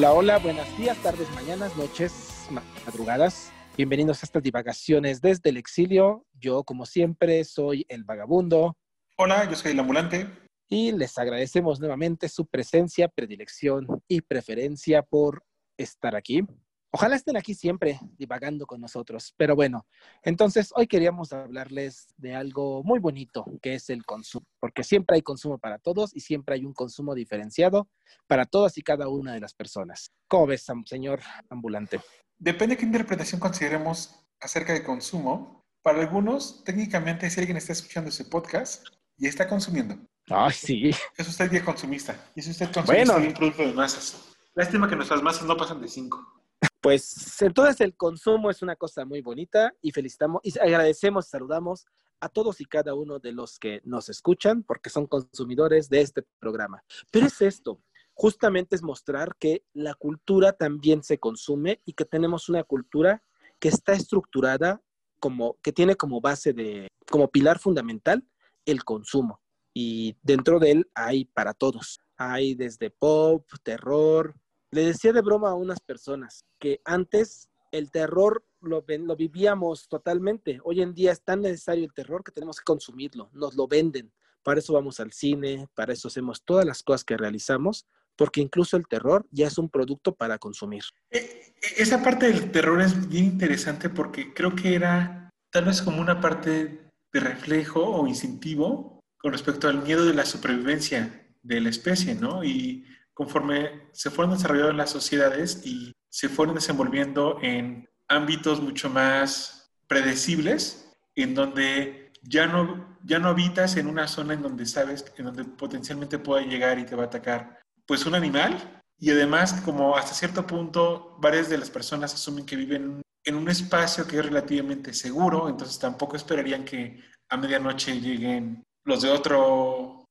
[0.00, 2.48] Hola, hola, buenos días, tardes, mañanas, noches,
[2.86, 3.52] madrugadas.
[3.76, 6.24] Bienvenidos a estas divagaciones desde el exilio.
[6.40, 8.78] Yo, como siempre, soy el vagabundo.
[9.18, 10.26] Hola, yo soy el ambulante.
[10.70, 15.44] Y les agradecemos nuevamente su presencia, predilección y preferencia por
[15.76, 16.46] estar aquí.
[16.92, 19.32] Ojalá estén aquí siempre divagando con nosotros.
[19.36, 19.86] Pero bueno,
[20.22, 25.22] entonces hoy queríamos hablarles de algo muy bonito, que es el consumo, porque siempre hay
[25.22, 27.88] consumo para todos y siempre hay un consumo diferenciado
[28.26, 30.10] para todas y cada una de las personas.
[30.26, 32.00] ¿Cómo ves, señor ambulante?
[32.38, 35.64] Depende de qué interpretación consideremos acerca de consumo.
[35.82, 38.84] Para algunos, técnicamente, si alguien está escuchando ese podcast
[39.16, 39.96] y está consumiendo.
[40.28, 40.90] Ay, sí.
[41.16, 42.16] Es usted día consumista.
[42.34, 43.20] Y es usted consumista bueno.
[43.20, 44.36] de un producto de masas.
[44.54, 46.39] Lástima que nuestras masas no pasan de cinco.
[46.80, 51.86] Pues entonces el consumo es una cosa muy bonita y felicitamos y agradecemos, saludamos
[52.20, 56.22] a todos y cada uno de los que nos escuchan porque son consumidores de este
[56.38, 56.82] programa.
[57.10, 57.82] Pero es esto,
[58.14, 63.22] justamente es mostrar que la cultura también se consume y que tenemos una cultura
[63.58, 64.82] que está estructurada
[65.18, 68.26] como, que tiene como base de, como pilar fundamental
[68.64, 69.40] el consumo.
[69.74, 72.00] Y dentro de él hay para todos.
[72.16, 74.34] Hay desde pop, terror,
[74.72, 78.82] le decía de broma a unas personas que antes el terror lo,
[79.16, 80.60] vivíamos totalmente.
[80.64, 83.30] Hoy en día es tan necesario el terror que tenemos que consumirlo.
[83.32, 84.12] Nos lo venden.
[84.42, 87.86] Para eso vamos al cine, para eso hacemos todas las cosas que realizamos,
[88.16, 90.82] porque incluso el terror ya es un producto para consumir.
[91.10, 95.82] E, e, esa parte del terror es bien interesante porque creo que era tal vez
[95.82, 101.60] como una parte de reflejo o instintivo con respecto al miedo de la supervivencia de
[101.60, 102.42] la especie, ¿no?
[102.44, 102.86] Y
[103.20, 110.90] conforme se fueron desarrollando las sociedades y se fueron desenvolviendo en ámbitos mucho más predecibles,
[111.14, 115.44] en donde ya no, ya no habitas en una zona en donde sabes, en donde
[115.44, 118.56] potencialmente puede llegar y te va a atacar, pues un animal.
[118.98, 123.50] Y además, como hasta cierto punto, varias de las personas asumen que viven en un
[123.50, 130.06] espacio que es relativamente seguro, entonces tampoco esperarían que a medianoche lleguen los de otro,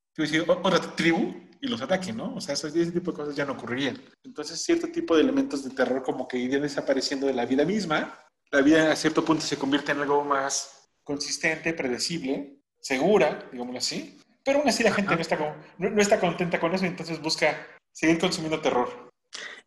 [0.62, 2.36] otra tribu y los ataquen, ¿no?
[2.36, 4.02] O sea, ese, tipo de cosas ya no ocurrirían.
[4.24, 8.26] Entonces, cierto tipo de elementos de terror como que irían desapareciendo de la vida misma.
[8.52, 14.20] La vida a cierto punto se convierte en algo más consistente, predecible, segura, digámoslo así.
[14.44, 15.38] Pero aún así la gente no está,
[15.78, 19.10] no, está contenta con eso y entonces busca seguir consumiendo terror.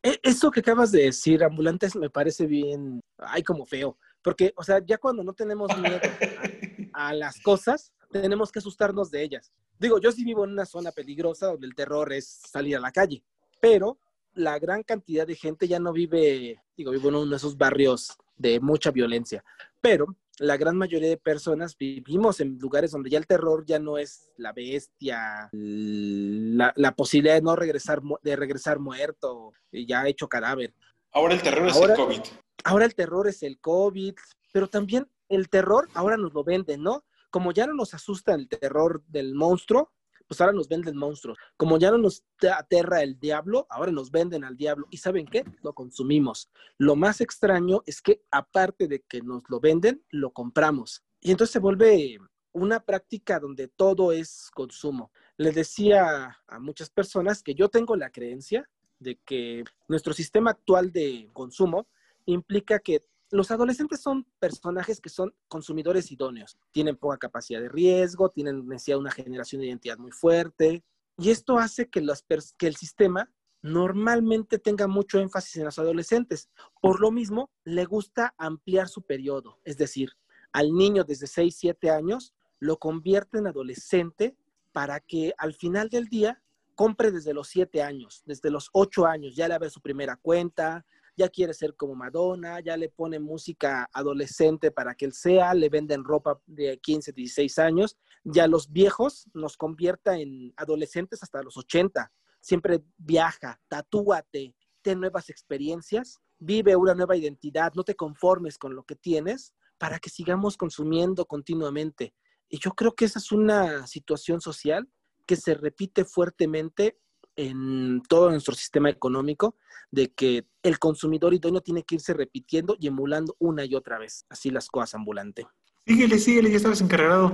[0.03, 3.99] E, eso que acabas de decir, ambulantes, me parece bien, ay, como feo.
[4.23, 6.01] Porque, o sea, ya cuando no tenemos miedo
[6.95, 9.53] a las cosas, tenemos que asustarnos de ellas.
[9.79, 12.93] Digo, yo sí vivo en una zona peligrosa donde el terror es salir a la
[12.93, 13.25] calle,
[13.61, 13.99] pero
[14.35, 18.17] la gran cantidad de gente ya no vive, digo, vivo en uno de esos barrios
[18.37, 19.45] de mucha violencia,
[19.81, 20.07] pero
[20.39, 24.31] la gran mayoría de personas vivimos en lugares donde ya el terror ya no es
[24.37, 30.75] la bestia, la, posibilidad de no regresar, de regresar muerto, ya hecho cadáver.
[31.13, 32.21] Ahora el terror es el COVID.
[32.65, 34.15] Ahora el terror es el COVID,
[34.53, 37.05] pero también el terror ahora nos lo venden, ¿no?
[37.33, 39.91] Como ya no nos asusta el terror del monstruo,
[40.29, 41.39] pues ahora nos venden monstruos.
[41.57, 42.25] Como ya no nos
[42.57, 44.87] aterra el diablo, ahora nos venden al diablo.
[44.91, 45.43] ¿Y saben qué?
[45.63, 46.51] Lo consumimos.
[46.77, 51.03] Lo más extraño es que aparte de que nos lo venden, lo compramos.
[51.21, 52.19] Y entonces se vuelve
[52.53, 55.11] una práctica donde todo es consumo.
[55.39, 58.69] Le decía a muchas personas que yo tengo la creencia
[58.99, 61.89] de que nuestro sistema actual de consumo
[62.27, 63.01] implica que
[63.33, 68.97] los adolescentes son personajes que son consumidores idóneos, tienen poca capacidad de riesgo, tienen necesidad
[68.97, 70.85] de una generación de identidad muy fuerte,
[71.17, 73.33] y esto hace que, el sistema
[73.63, 76.51] normalmente tenga mucho énfasis en los adolescentes.
[76.81, 80.11] Por lo mismo, le gusta ampliar su periodo, es decir,
[80.53, 84.37] al niño desde 6, 7 años lo convierte en adolescente
[84.73, 86.43] para que al final del día
[86.75, 90.85] compre desde los 7 años, desde los 8 años, ya le abre su primera cuenta,
[91.17, 95.69] ya quiere ser como Madonna, ya le pone música adolescente para que él sea, le
[95.69, 101.57] venden ropa de 15, 16 años, ya los viejos nos convierta en adolescentes hasta los
[101.57, 102.13] 80.
[102.41, 108.85] Siempre viaja, tatúate, ten nuevas experiencias, vive una nueva identidad, no te conformes con lo
[108.85, 112.15] que tienes para que sigamos consumiendo continuamente.
[112.49, 114.89] Y yo creo que esa es una situación social
[115.27, 116.99] que se repite fuertemente
[117.37, 119.57] en todo nuestro sistema económico
[119.91, 124.25] de que el consumidor idóneo tiene que irse repitiendo y emulando una y otra vez.
[124.29, 125.47] Así las cosas ambulante.
[125.87, 127.33] Síguele, síguele, ya estabas encargado.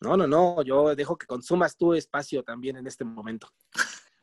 [0.00, 3.48] No, no, no, yo dejo que consumas tu espacio también en este momento.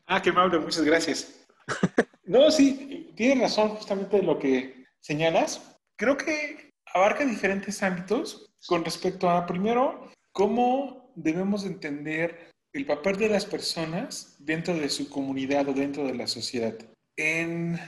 [0.06, 1.45] ah, qué amable, muchas gracias.
[2.25, 5.77] no, sí, tienes razón justamente lo que señalas.
[5.98, 13.30] Creo que abarca diferentes ámbitos con respecto a, primero, cómo debemos entender el papel de
[13.30, 16.75] las personas dentro de su comunidad o dentro de la sociedad.
[17.16, 17.80] en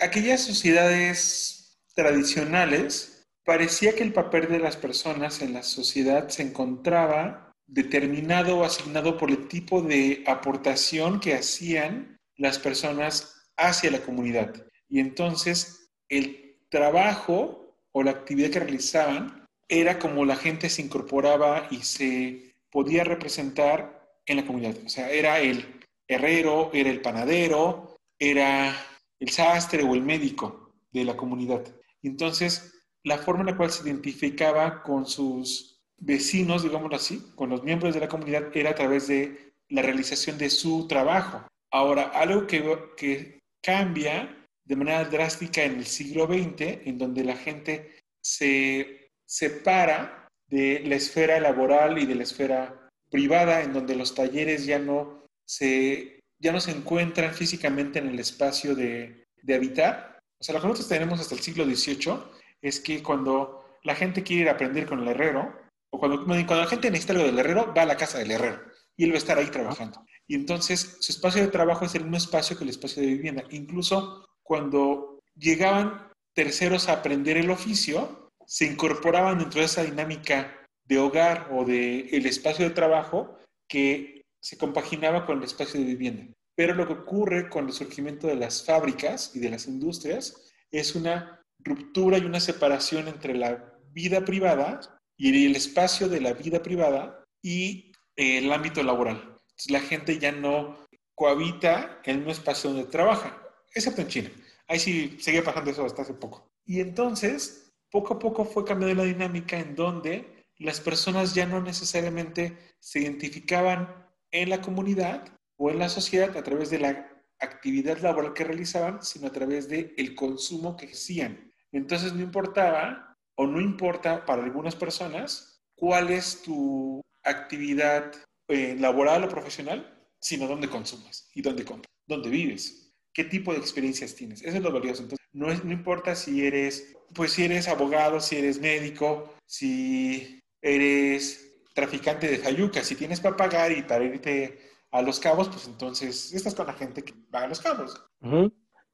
[0.00, 7.52] aquellas sociedades tradicionales, parecía que el papel de las personas en la sociedad se encontraba
[7.66, 14.64] determinado o asignado por el tipo de aportación que hacían las personas hacia la comunidad.
[14.88, 21.66] Y entonces el trabajo o la actividad que realizaban era como la gente se incorporaba
[21.72, 23.99] y se podía representar
[24.30, 24.76] en la comunidad.
[24.84, 28.74] O sea, era el herrero, era el panadero, era
[29.18, 31.62] el sastre o el médico de la comunidad.
[32.02, 32.72] Entonces,
[33.04, 37.94] la forma en la cual se identificaba con sus vecinos, digámoslo así, con los miembros
[37.94, 41.46] de la comunidad, era a través de la realización de su trabajo.
[41.72, 42.62] Ahora, algo que,
[42.96, 50.28] que cambia de manera drástica en el siglo XX, en donde la gente se separa
[50.48, 52.79] de la esfera laboral y de la esfera
[53.10, 58.18] privada, en donde los talleres ya no se ya no se encuentran físicamente en el
[58.18, 60.20] espacio de, habitar.
[60.40, 62.14] O sea, lo que nosotros tenemos hasta el siglo XVIII
[62.62, 65.54] es que cuando la gente quiere ir a aprender con el herrero,
[65.90, 68.60] o cuando, cuando la gente necesita algo del herrero, va a la casa del herrero
[68.96, 70.04] y él va a estar ahí trabajando.
[70.26, 73.44] Y entonces su espacio de trabajo es el mismo espacio que el espacio de vivienda.
[73.50, 80.59] Incluso cuando llegaban terceros a aprender el oficio, se incorporaban dentro de esa dinámica
[80.90, 83.38] de hogar o de el espacio de trabajo
[83.68, 86.26] que se compaginaba con el espacio de vivienda.
[86.56, 90.96] Pero lo que ocurre con el surgimiento de las fábricas y de las industrias es
[90.96, 94.80] una ruptura y una separación entre la vida privada
[95.16, 99.36] y el espacio de la vida privada y el ámbito laboral.
[99.68, 100.76] La gente ya no
[101.14, 103.40] cohabita en un espacio donde trabaja,
[103.72, 104.30] excepto en China.
[104.66, 106.50] Ahí sí seguía pasando eso hasta hace poco.
[106.64, 111.62] Y entonces, poco a poco fue cambiando la dinámica en donde las personas ya no
[111.62, 115.26] necesariamente se identificaban en la comunidad
[115.56, 119.68] o en la sociedad a través de la actividad laboral que realizaban, sino a través
[119.68, 121.50] del el consumo que hacían.
[121.72, 128.12] Entonces no importaba o no importa para algunas personas cuál es tu actividad
[128.48, 133.60] eh, laboral o profesional, sino dónde consumes y dónde compras, dónde vives, qué tipo de
[133.60, 134.42] experiencias tienes.
[134.42, 135.04] Eso es lo valioso.
[135.04, 141.64] Entonces, no, no importa si eres, pues si eres abogado, si eres médico, si eres
[141.74, 142.82] traficante de Fayuca.
[142.82, 144.58] Si tienes para pagar y para irte
[144.90, 148.04] a los cabos, pues entonces estás con la gente que va a los cabos.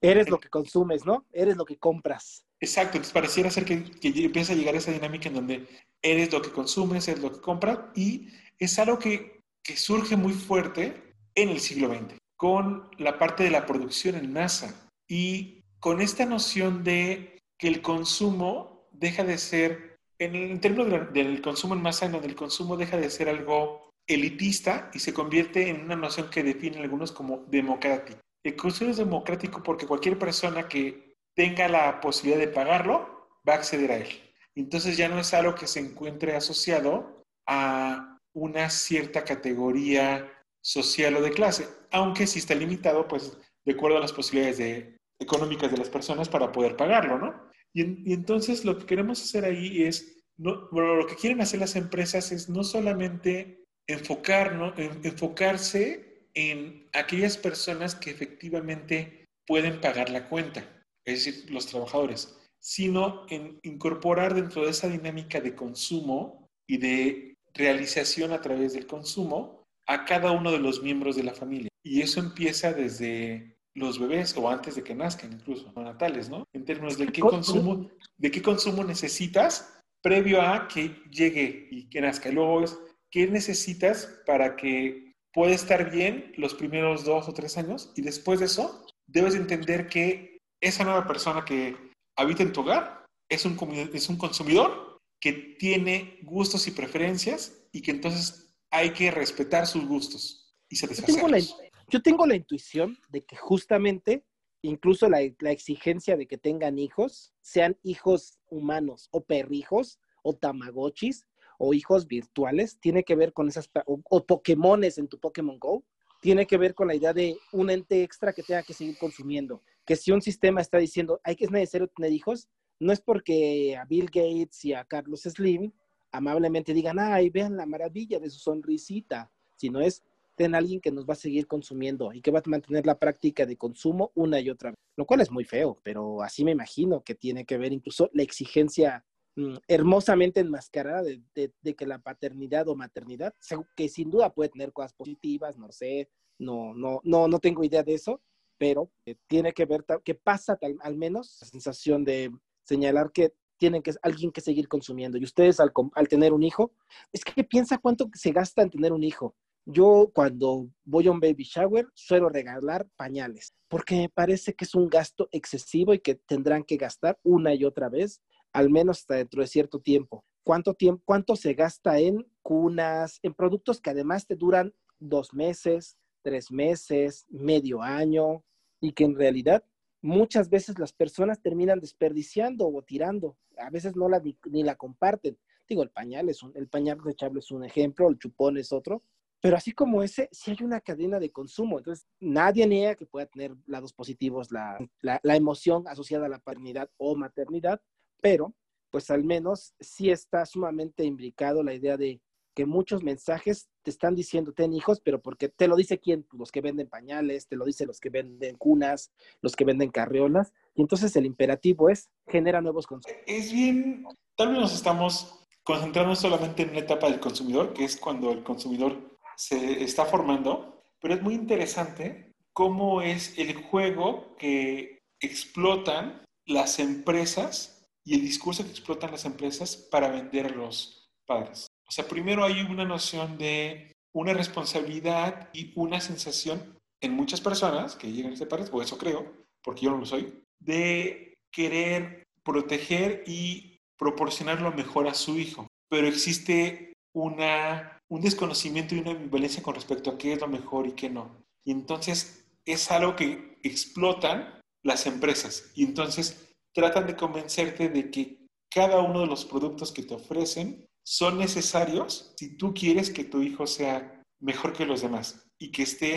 [0.00, 1.26] Eres lo que consumes, ¿no?
[1.32, 2.44] Eres lo que compras.
[2.60, 5.66] Exacto, entonces pareciera ser que, que empieza a llegar esa dinámica en donde
[6.02, 10.32] eres lo que consumes, eres lo que compras, y es algo que, que surge muy
[10.32, 16.00] fuerte en el siglo XX, con la parte de la producción en masa y con
[16.00, 22.06] esta noción de que el consumo deja de ser en, términos del consumo en masa,
[22.06, 26.30] en donde el consumo deja de ser algo elitista y se convierte en una noción
[26.30, 28.20] que definen algunos como democrático.
[28.44, 33.56] El consumo es democrático porque cualquier persona que tenga la posibilidad de pagarlo va a
[33.56, 34.08] acceder a él.
[34.54, 40.32] Entonces ya no es algo que se encuentre asociado a una cierta categoría
[40.62, 45.70] social o de clase, aunque sí está limitado, pues, de acuerdo a las posibilidades económicas
[45.70, 47.50] de las personas para poder pagarlo, ¿no?
[47.76, 52.32] Y, entonces lo que queremos hacer ahí es, no, lo que quieren hacer las empresas
[52.32, 61.24] es no solamente enfocar, enfocarse en aquellas personas que efectivamente pueden pagar la cuenta, es
[61.24, 68.32] decir, los trabajadores, sino en incorporar dentro de esa dinámica de consumo y de realización
[68.32, 71.68] a través del consumo a cada uno de los miembros de la familia.
[71.84, 76.48] Y eso empieza desde los bebés o antes de que nazcan incluso, natales, ¿no?
[76.54, 82.00] En términos de qué consumo, de qué consumo necesitas previo a que llegue y que
[82.00, 82.30] nazca.
[82.30, 82.78] Y luego es,
[83.10, 87.92] ¿qué necesitas para que pueda estar bien los primeros dos o tres años?
[87.96, 91.76] Y después de eso, debes entender que esa nueva persona que
[92.16, 93.58] habita en tu hogar es un,
[93.92, 99.86] es un consumidor que tiene gustos y preferencias y que entonces hay que respetar sus
[99.86, 101.58] gustos y satisfacerlos.
[101.88, 104.24] Yo tengo la intuición de que justamente
[104.62, 111.26] incluso la, exigencia de que tengan hijos, sean hijos humanos o perrijos o tamagotchis
[111.58, 115.84] o hijos virtuales, tiene que ver con esas, o, o Pokémones en tu Pokémon Go,
[116.20, 119.62] tiene que ver con la idea de un ente extra que tenga que seguir consumiendo.
[119.84, 123.76] Que si un sistema está diciendo, hay que es necesario tener hijos, no es porque
[123.76, 125.72] a Bill Gates y a Carlos Slim
[126.10, 130.02] amablemente digan, ay, vean la maravilla de su sonrisita, sino es,
[130.36, 133.46] ten alguien que nos va a seguir consumiendo y que va a mantener la práctica
[133.46, 137.02] de consumo una y otra vez, lo cual es muy feo, pero así me imagino
[137.02, 139.04] que tiene que ver incluso la exigencia
[139.36, 143.34] mm, hermosamente enmascarada de, de, que la paternidad o maternidad,
[143.74, 147.82] que sin duda puede tener cosas positivas, no sé, no, no, no, no tengo idea
[147.82, 148.20] de eso,
[148.58, 152.30] pero eh, tiene que ver qué pasa al menos la sensación de
[152.64, 155.18] señalar que tienen que alguien que seguir consumiendo.
[155.18, 156.72] Y ustedes al, al tener un hijo,
[157.12, 159.34] es que piensa cuánto se gasta en tener un hijo.
[159.68, 164.76] Yo cuando voy a un baby shower suelo regalar pañales, porque me parece que es
[164.76, 169.16] un gasto excesivo y que tendrán que gastar una y otra vez, al menos hasta
[169.16, 170.24] dentro de cierto tiempo.
[170.44, 175.98] ¿Cuánto tiempo, cuánto se gasta en cunas, en productos que además te duran dos meses,
[176.22, 178.44] tres meses, medio año,
[178.80, 179.64] y que en realidad
[180.00, 183.36] muchas veces las personas terminan desperdiciando o tirando.
[183.58, 185.36] A veces no la ni, la comparten.
[185.68, 189.02] Digo, el pañal es un, el pañal desechable es un ejemplo, el chupón es otro.
[189.40, 191.78] Pero así como ese, sí hay una cadena de consumo.
[191.78, 196.38] Entonces, nadie niega que pueda tener lados positivos la, la, la emoción asociada a la
[196.38, 197.80] paternidad o maternidad,
[198.20, 198.54] pero
[198.90, 202.20] pues al menos sí está sumamente imbricado la idea de
[202.56, 206.50] que muchos mensajes te están diciendo ten hijos, pero porque te lo dice quién, los
[206.50, 209.12] que venden pañales, te lo dice los que venden cunas,
[209.42, 213.24] los que venden carriolas, y entonces el imperativo es genera nuevos consumidores.
[213.28, 217.98] Es bien, tal vez nos estamos concentrando solamente en una etapa del consumidor, que es
[217.98, 224.98] cuando el consumidor se está formando, pero es muy interesante cómo es el juego que
[225.20, 231.66] explotan las empresas y el discurso que explotan las empresas para vender los padres.
[231.88, 237.94] O sea, primero hay una noción de una responsabilidad y una sensación en muchas personas
[237.96, 242.24] que llegan a este país, o eso creo, porque yo no lo soy, de querer
[242.42, 245.66] proteger y proporcionar lo mejor a su hijo.
[245.88, 250.86] Pero existe una, un desconocimiento y una ambivalencia con respecto a qué es lo mejor
[250.86, 251.44] y qué no.
[251.64, 258.46] Y entonces es algo que explotan las empresas y entonces tratan de convencerte de que
[258.70, 263.40] cada uno de los productos que te ofrecen son necesarios si tú quieres que tu
[263.40, 266.14] hijo sea mejor que los demás y que esté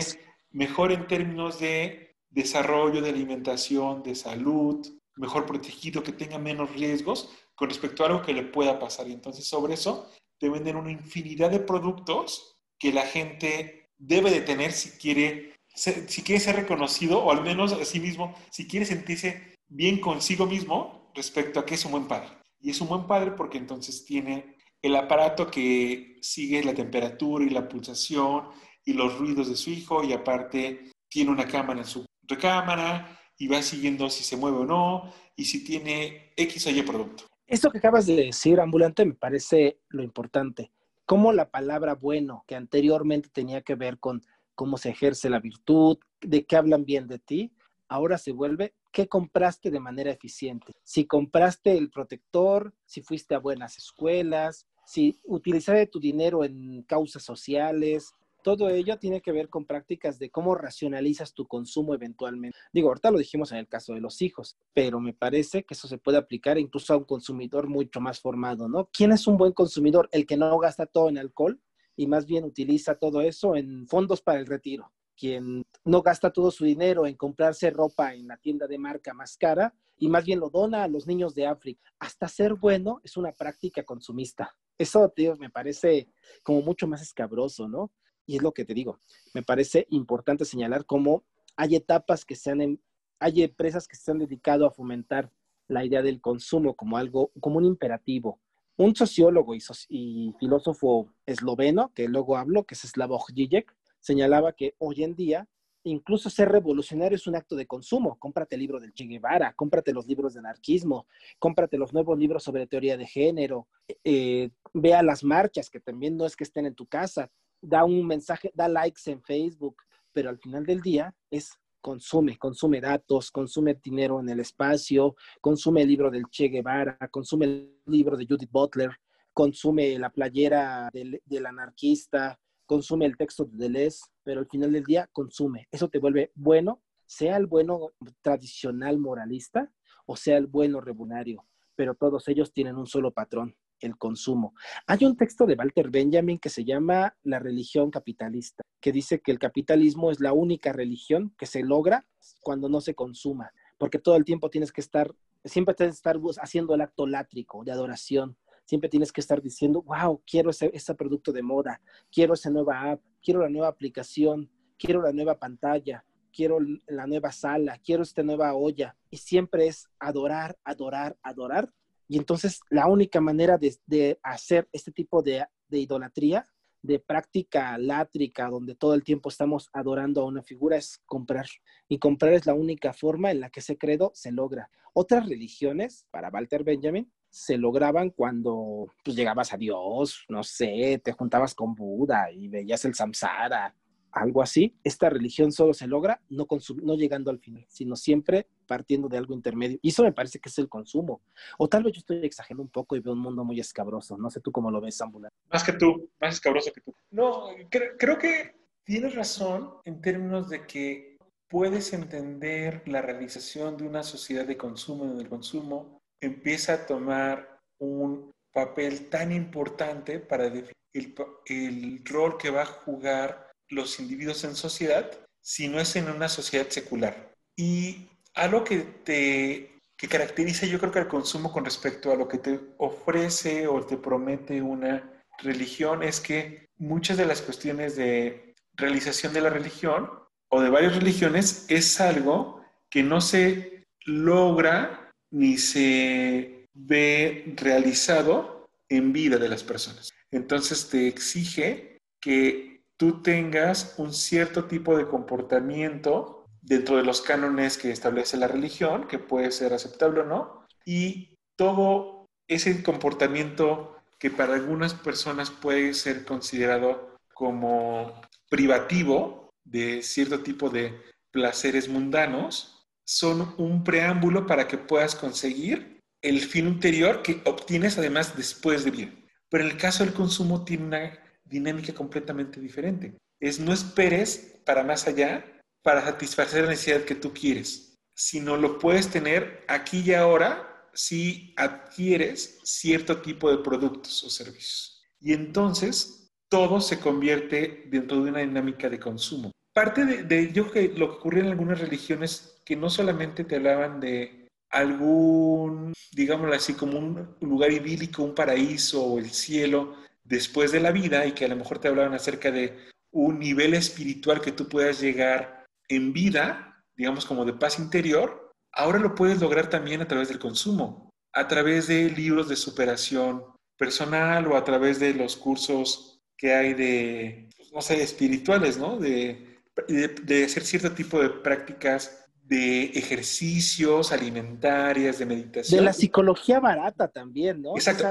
[0.50, 7.30] mejor en términos de desarrollo, de alimentación, de salud, mejor protegido, que tenga menos riesgos
[7.54, 9.08] con respecto a algo que le pueda pasar.
[9.08, 14.40] Y entonces sobre eso te venden una infinidad de productos que la gente debe de
[14.40, 18.86] tener si quiere, si quiere ser reconocido o al menos a sí mismo, si quiere
[18.86, 22.30] sentirse bien consigo mismo respecto a que es un buen padre.
[22.58, 27.50] Y es un buen padre porque entonces tiene el aparato que sigue la temperatura y
[27.50, 28.48] la pulsación
[28.82, 33.46] y los ruidos de su hijo y aparte tiene una cámara en su recámara y
[33.46, 37.26] va siguiendo si se mueve o no y si tiene X o Y producto.
[37.50, 40.70] Esto que acabas de decir, ambulante, me parece lo importante.
[41.04, 44.22] Cómo la palabra bueno, que anteriormente tenía que ver con
[44.54, 47.52] cómo se ejerce la virtud, de qué hablan bien de ti,
[47.88, 50.72] ahora se vuelve qué compraste de manera eficiente.
[50.84, 57.24] Si compraste el protector, si fuiste a buenas escuelas, si utilizaste tu dinero en causas
[57.24, 62.56] sociales, todo ello tiene que ver con prácticas de cómo racionalizas tu consumo eventualmente.
[62.72, 65.88] Digo, ahorita lo dijimos en el caso de los hijos, pero me parece que eso
[65.88, 68.88] se puede aplicar incluso a un consumidor mucho más formado, ¿no?
[68.92, 70.08] ¿Quién es un buen consumidor?
[70.12, 71.60] El que no gasta todo en alcohol
[71.96, 76.50] y más bien utiliza todo eso en fondos para el retiro quien no gasta todo
[76.50, 80.40] su dinero en comprarse ropa en la tienda de marca más cara y más bien
[80.40, 81.92] lo dona a los niños de África.
[81.98, 84.56] Hasta ser bueno es una práctica consumista.
[84.78, 86.08] Eso, tío, me parece
[86.42, 87.92] como mucho más escabroso, ¿no?
[88.30, 89.00] Y es lo que te digo.
[89.34, 91.24] Me parece importante señalar cómo
[91.56, 92.80] hay etapas que se han,
[93.18, 95.32] hay empresas que se han dedicado a fomentar
[95.66, 98.40] la idea del consumo como algo, como un imperativo.
[98.76, 104.76] Un sociólogo y, y filósofo esloveno, que luego hablo, que es Slavoj Žižek, señalaba que
[104.78, 105.48] hoy en día
[105.82, 108.16] incluso ser revolucionario es un acto de consumo.
[108.20, 111.06] Cómprate el libro del Che Guevara, cómprate los libros de anarquismo,
[111.40, 113.66] cómprate los nuevos libros sobre teoría de género,
[114.04, 118.06] eh, vea las marchas, que también no es que estén en tu casa, da un
[118.06, 119.76] mensaje, da likes en Facebook,
[120.12, 125.82] pero al final del día es consume, consume datos, consume dinero en el espacio, consume
[125.82, 128.90] el libro del Che Guevara, consume el libro de Judith Butler,
[129.32, 135.08] consume la playera del, anarquista, consume el texto de Deleuze, pero al final del día
[135.12, 135.68] consume.
[135.70, 139.72] Eso te vuelve bueno, sea el bueno tradicional moralista
[140.06, 144.54] o sea el bueno revolucionario, pero todos ellos tienen un solo patrón, el consumo.
[144.86, 149.32] Hay un texto de Walter Benjamin que se llama La religión capitalista, que dice que
[149.32, 152.06] el capitalismo es la única religión que se logra
[152.40, 156.20] cuando no se consuma, porque todo el tiempo tienes que estar, siempre tienes que estar
[156.40, 160.94] haciendo el acto látrico de adoración, siempre tienes que estar diciendo, wow, quiero ese, ese
[160.94, 161.80] producto de moda,
[162.12, 167.32] quiero esa nueva app, quiero la nueva aplicación, quiero la nueva pantalla, quiero la nueva
[167.32, 168.96] sala, quiero esta nueva olla.
[169.10, 171.72] Y siempre es adorar, adorar, adorar.
[172.10, 176.44] Y entonces la única manera de, hacer este tipo de, de, idolatría
[176.82, 181.46] de práctica látrica, donde todo el tiempo estamos adorando a una figura, es comprar.
[181.88, 184.68] Y comprar es la única forma en la que ese credo se logra.
[184.92, 191.12] Otras religiones, para Walter Benjamin, se lograban cuando pues, llegabas a Dios, no sé, te
[191.12, 193.72] juntabas con Buda y veías el samsara,
[194.12, 194.74] algo así.
[194.84, 196.46] Esta religión solo se logra no,
[196.82, 199.78] no llegando al final, sino siempre partiendo de algo intermedio.
[199.82, 201.20] Y eso me parece que es el consumo.
[201.58, 204.16] O tal vez yo estoy exagerando un poco y veo un mundo muy escabroso.
[204.16, 205.36] No sé tú cómo lo ves, Ambulante.
[205.50, 206.94] Más que tú, más escabroso que tú.
[207.10, 214.02] No, creo que tienes razón en términos de que puedes entender la realización de una
[214.02, 220.74] sociedad de consumo donde el consumo empieza a tomar un papel tan importante para definir
[220.94, 225.10] el, rol que va a jugar los individuos en sociedad
[225.40, 227.34] si no es en una sociedad secular.
[227.56, 232.26] Y algo que te que caracteriza yo creo que el consumo con respecto a lo
[232.26, 238.54] que te ofrece o te promete una religión es que muchas de las cuestiones de
[238.76, 240.08] realización de la religión
[240.48, 249.12] o de varias religiones es algo que no se logra ni se ve realizado en
[249.12, 250.10] vida de las personas.
[250.30, 252.69] Entonces te exige que
[253.00, 259.08] tú tengas un cierto tipo de comportamiento dentro de los cánones que establece la religión,
[259.08, 265.94] que puede ser aceptable o no, y todo ese comportamiento que para algunas personas puede
[265.94, 274.76] ser considerado como privativo de cierto tipo de placeres mundanos, son un preámbulo para que
[274.76, 279.10] puedas conseguir el fin ulterior que obtienes además después de vida.
[279.48, 283.14] Pero en el caso del consumo tiene una dinámica completamente diferente.
[283.40, 285.44] Es no esperes para más allá
[285.82, 291.54] para satisfacer la necesidad que tú quieres, sino lo puedes tener aquí y ahora si
[291.56, 295.02] adquieres cierto tipo de productos o servicios.
[295.20, 299.52] Y entonces todo se convierte dentro de una dinámica de consumo.
[299.72, 304.00] Parte de, de que lo que ocurre en algunas religiones que no solamente te hablaban
[304.00, 309.96] de algún, digámoslo así, como un lugar idílico, un paraíso o el cielo
[310.30, 312.78] después de la vida y que a lo mejor te hablaban acerca de
[313.10, 319.00] un nivel espiritual que tú puedas llegar en vida, digamos como de paz interior, ahora
[319.00, 323.42] lo puedes lograr también a través del consumo, a través de libros de superación
[323.76, 328.98] personal o a través de los cursos que hay de, no sé, espirituales, ¿no?
[328.98, 335.80] De, de, de hacer cierto tipo de prácticas de ejercicios, alimentarias, de meditación.
[335.80, 337.76] De la psicología barata también, ¿no?
[337.76, 338.10] Exacto,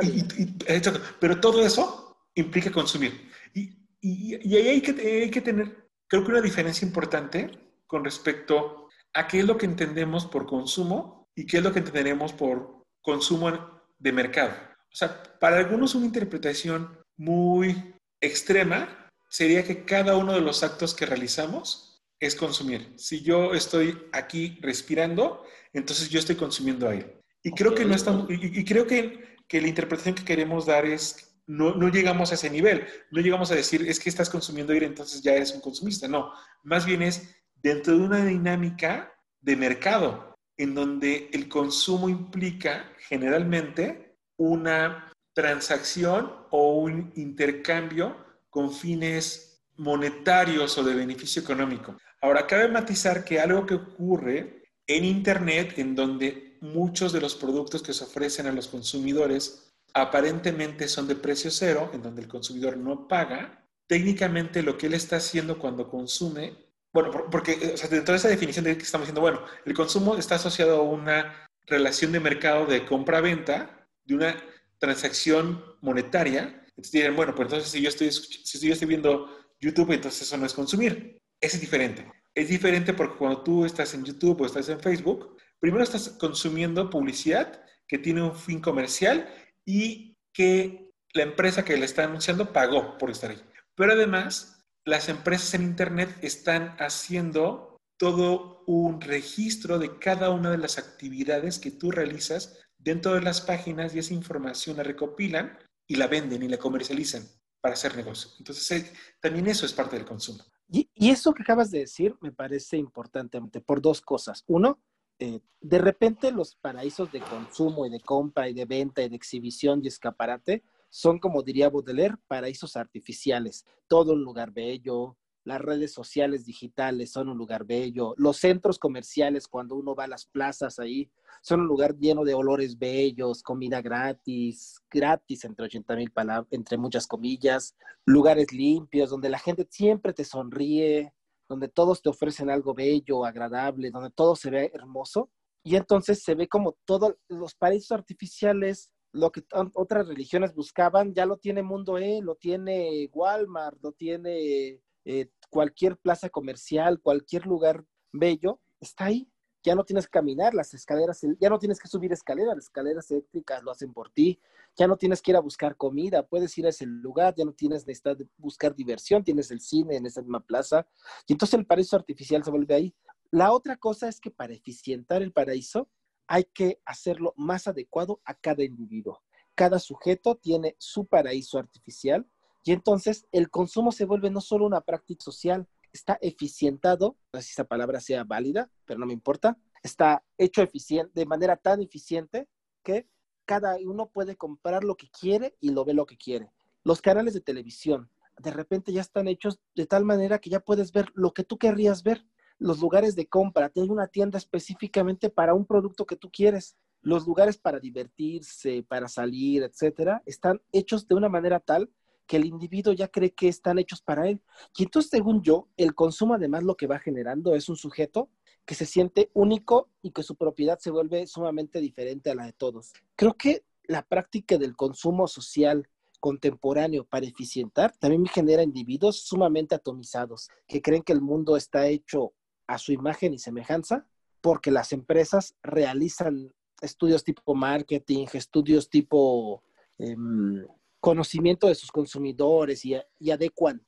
[1.20, 2.09] pero todo eso
[2.40, 3.30] implica consumir.
[3.54, 7.52] Y, y, ahí hay que, hay que tener, creo que una diferencia importante
[7.88, 11.80] con respecto a qué es lo que entendemos por consumo y qué es lo que
[11.80, 13.52] entenderemos por consumo
[13.98, 14.54] de mercado.
[14.92, 20.94] O sea, para algunos una interpretación muy extrema sería que cada uno de los actos
[20.94, 22.94] que realizamos es consumir.
[22.98, 27.22] Si yo estoy aquí respirando, entonces yo estoy consumiendo aire.
[27.44, 31.29] Y creo que no estamos, y, creo que, que, la interpretación que queremos dar es,
[31.50, 35.24] no, llegamos a ese nivel, no llegamos a decir, es que estás consumiendo aire, entonces
[35.24, 36.08] ya eres un consumista.
[36.08, 36.32] No,
[36.64, 44.16] más bien es dentro de una dinámica de mercado, en donde el consumo implica generalmente
[44.38, 48.16] una transacción o un intercambio
[48.52, 51.98] con fines monetarios o de beneficio económico.
[52.22, 57.82] Ahora, cabe matizar que algo que ocurre en Internet, en donde muchos de los productos
[57.82, 62.78] que se ofrecen a los consumidores aparentemente son de precio cero, en donde el consumidor
[62.78, 66.54] no paga, técnicamente lo que él está haciendo cuando consume,
[66.94, 70.18] bueno, porque o sea, dentro de esa definición de que estamos diciendo, bueno, el consumo
[70.18, 74.36] está asociado a una relación de mercado de compra-venta, de una
[74.80, 76.66] transacción monetaria.
[76.70, 80.38] Entonces dirán, bueno, pues entonces si yo estoy, si yo estoy viendo YouTube, entonces eso
[80.38, 82.12] no es consumir es diferente.
[82.36, 86.90] Es diferente porque cuando tú estás en YouTube o estás en Facebook, primero estás consumiendo
[86.90, 89.28] publicidad que tiene un fin comercial
[89.70, 93.42] y que la empresa que le está anunciando pagó por estar ahí.
[93.76, 100.58] Pero además, las empresas en Internet están haciendo todo un registro de cada una de
[100.58, 105.98] las actividades que tú realizas dentro de las páginas y esa información la recopilan y
[105.98, 107.28] la venden y la comercializan
[107.62, 108.32] para hacer negocio.
[108.40, 110.44] Entonces, eh, también eso es parte del consumo.
[110.68, 114.44] Y, eso que acabas de decir me parece importante por dos cosas.
[114.48, 114.80] Uno,
[115.20, 119.16] eh, de repente los paraísos de consumo y de compra y de venta y de
[119.16, 123.66] exhibición y escaparate son, como diría Baudelaire, paraísos artificiales.
[123.88, 129.48] Todo un lugar bello, las redes sociales digitales son un lugar bello, los centros comerciales
[129.48, 131.10] cuando uno va a las plazas ahí
[131.42, 136.78] son un lugar lleno de olores bellos, comida gratis, gratis entre 80 mil palabras, entre
[136.78, 141.14] muchas comillas, lugares limpios donde la gente siempre te sonríe,
[141.50, 145.32] donde todos te ofrecen algo bello, agradable, donde todo se ve hermoso.
[145.64, 151.26] Y entonces se ve como todos los paraísos artificiales, lo que otras religiones buscaban, ya
[151.26, 157.84] lo tiene Mundo E, lo tiene Walmart, lo tiene eh, cualquier plaza comercial, cualquier lugar
[158.14, 159.28] bello, está ahí.
[159.64, 163.12] Ya no tienes que caminar, las escaleras, ya no tienes que subir escaleras, las escaleras
[163.12, 164.40] eléctricas lo hacen por ti,
[164.76, 167.54] ya no tienes que ir a buscar comida, puedes ir a ese lugar, ya no
[167.54, 170.88] tienes necesidad de buscar diversión, tienes el cine en esa misma plaza,
[171.28, 172.96] y entonces el paraíso artificial se vuelve ahí.
[173.32, 175.90] La otra cosa es que para eficientar el paraíso
[176.28, 179.22] hay que hacerlo más adecuado a cada individuo.
[179.56, 182.26] Cada sujeto tiene su paraíso artificial
[182.64, 187.48] y entonces el consumo se vuelve no solo una práctica social, está eficientado, no sé
[187.48, 191.82] si esa palabra sea válida, pero no me importa, está hecho eficiente, de manera tan
[191.82, 192.48] eficiente
[192.84, 193.08] que
[193.46, 196.52] cada uno puede comprar lo que quiere y lo ve lo que quiere.
[196.84, 200.92] Los canales de televisión de repente ya están hechos de tal manera que ya puedes
[200.92, 202.26] ver lo que tú querrías ver.
[202.58, 206.78] Los lugares de compra, hay una tienda específicamente para un producto que tú quieres.
[207.02, 211.90] Los lugares para divertirse, para salir, etcétera, están hechos de una manera tal
[212.30, 214.40] que el individuo ya cree que están hechos para él.
[214.78, 218.30] Y entonces, según yo, el consumo además lo que va generando es un sujeto
[218.66, 222.54] que se siente único y que su propiedad se vuelve sumamente diferente a la de
[222.54, 222.94] todos.
[223.16, 225.90] Creo que la práctica del consumo social
[226.20, 232.34] contemporáneo para eficientar también genera individuos sumamente atomizados que creen que el mundo está hecho
[232.68, 234.06] a su imagen y semejanza
[234.40, 239.64] porque las empresas realizan estudios tipo marketing, estudios tipo
[239.98, 240.64] em,
[241.00, 242.96] conocimiento de sus consumidores y,
[243.32, 243.82] adecuan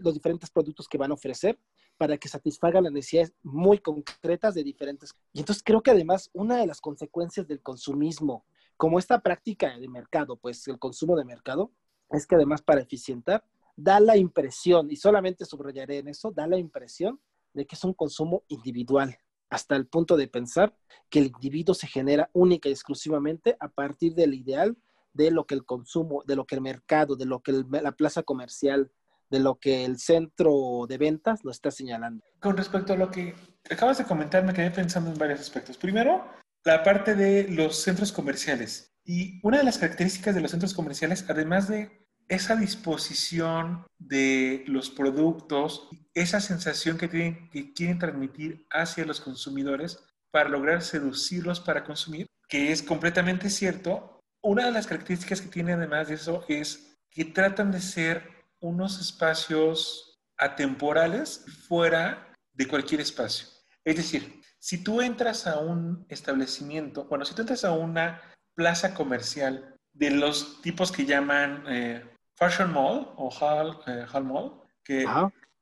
[0.00, 1.58] los diferentes productos que van a ofrecer
[1.96, 5.14] para que satisfagan las necesidades muy concretas de diferentes.
[5.32, 8.44] Y entonces creo que además una de las consecuencias del consumismo,
[8.76, 11.72] como esta práctica de mercado, pues el consumo de mercado,
[12.10, 13.44] es que además para eficientar,
[13.76, 17.20] da la impresión, y solamente subrayaré en eso, da la impresión
[17.52, 19.18] de que es un consumo individual,
[19.50, 20.76] hasta el punto de pensar
[21.08, 24.76] que el individuo se genera única y exclusivamente a partir del ideal
[25.12, 28.22] de lo que el consumo, de lo que el mercado, de lo que la plaza
[28.22, 28.90] comercial,
[29.30, 32.24] de lo que el centro de ventas lo está señalando.
[32.40, 33.34] Con respecto a lo que
[33.70, 35.76] acabas de comentar, me quedé pensando en varios aspectos.
[35.76, 36.24] Primero,
[36.64, 38.94] la parte de los centros comerciales.
[39.04, 44.90] Y una de las características de los centros comerciales, además de esa disposición de los
[44.90, 51.84] productos, esa sensación que, tienen, que quieren transmitir hacia los consumidores para lograr seducirlos para
[51.84, 54.17] consumir, que es completamente cierto,
[54.48, 58.26] una de las características que tiene además de eso es que tratan de ser
[58.60, 63.46] unos espacios atemporales fuera de cualquier espacio.
[63.84, 68.22] Es decir, si tú entras a un establecimiento, bueno, si tú entras a una
[68.54, 75.04] plaza comercial de los tipos que llaman eh, Fashion Mall o Hall, eh, Mall, que,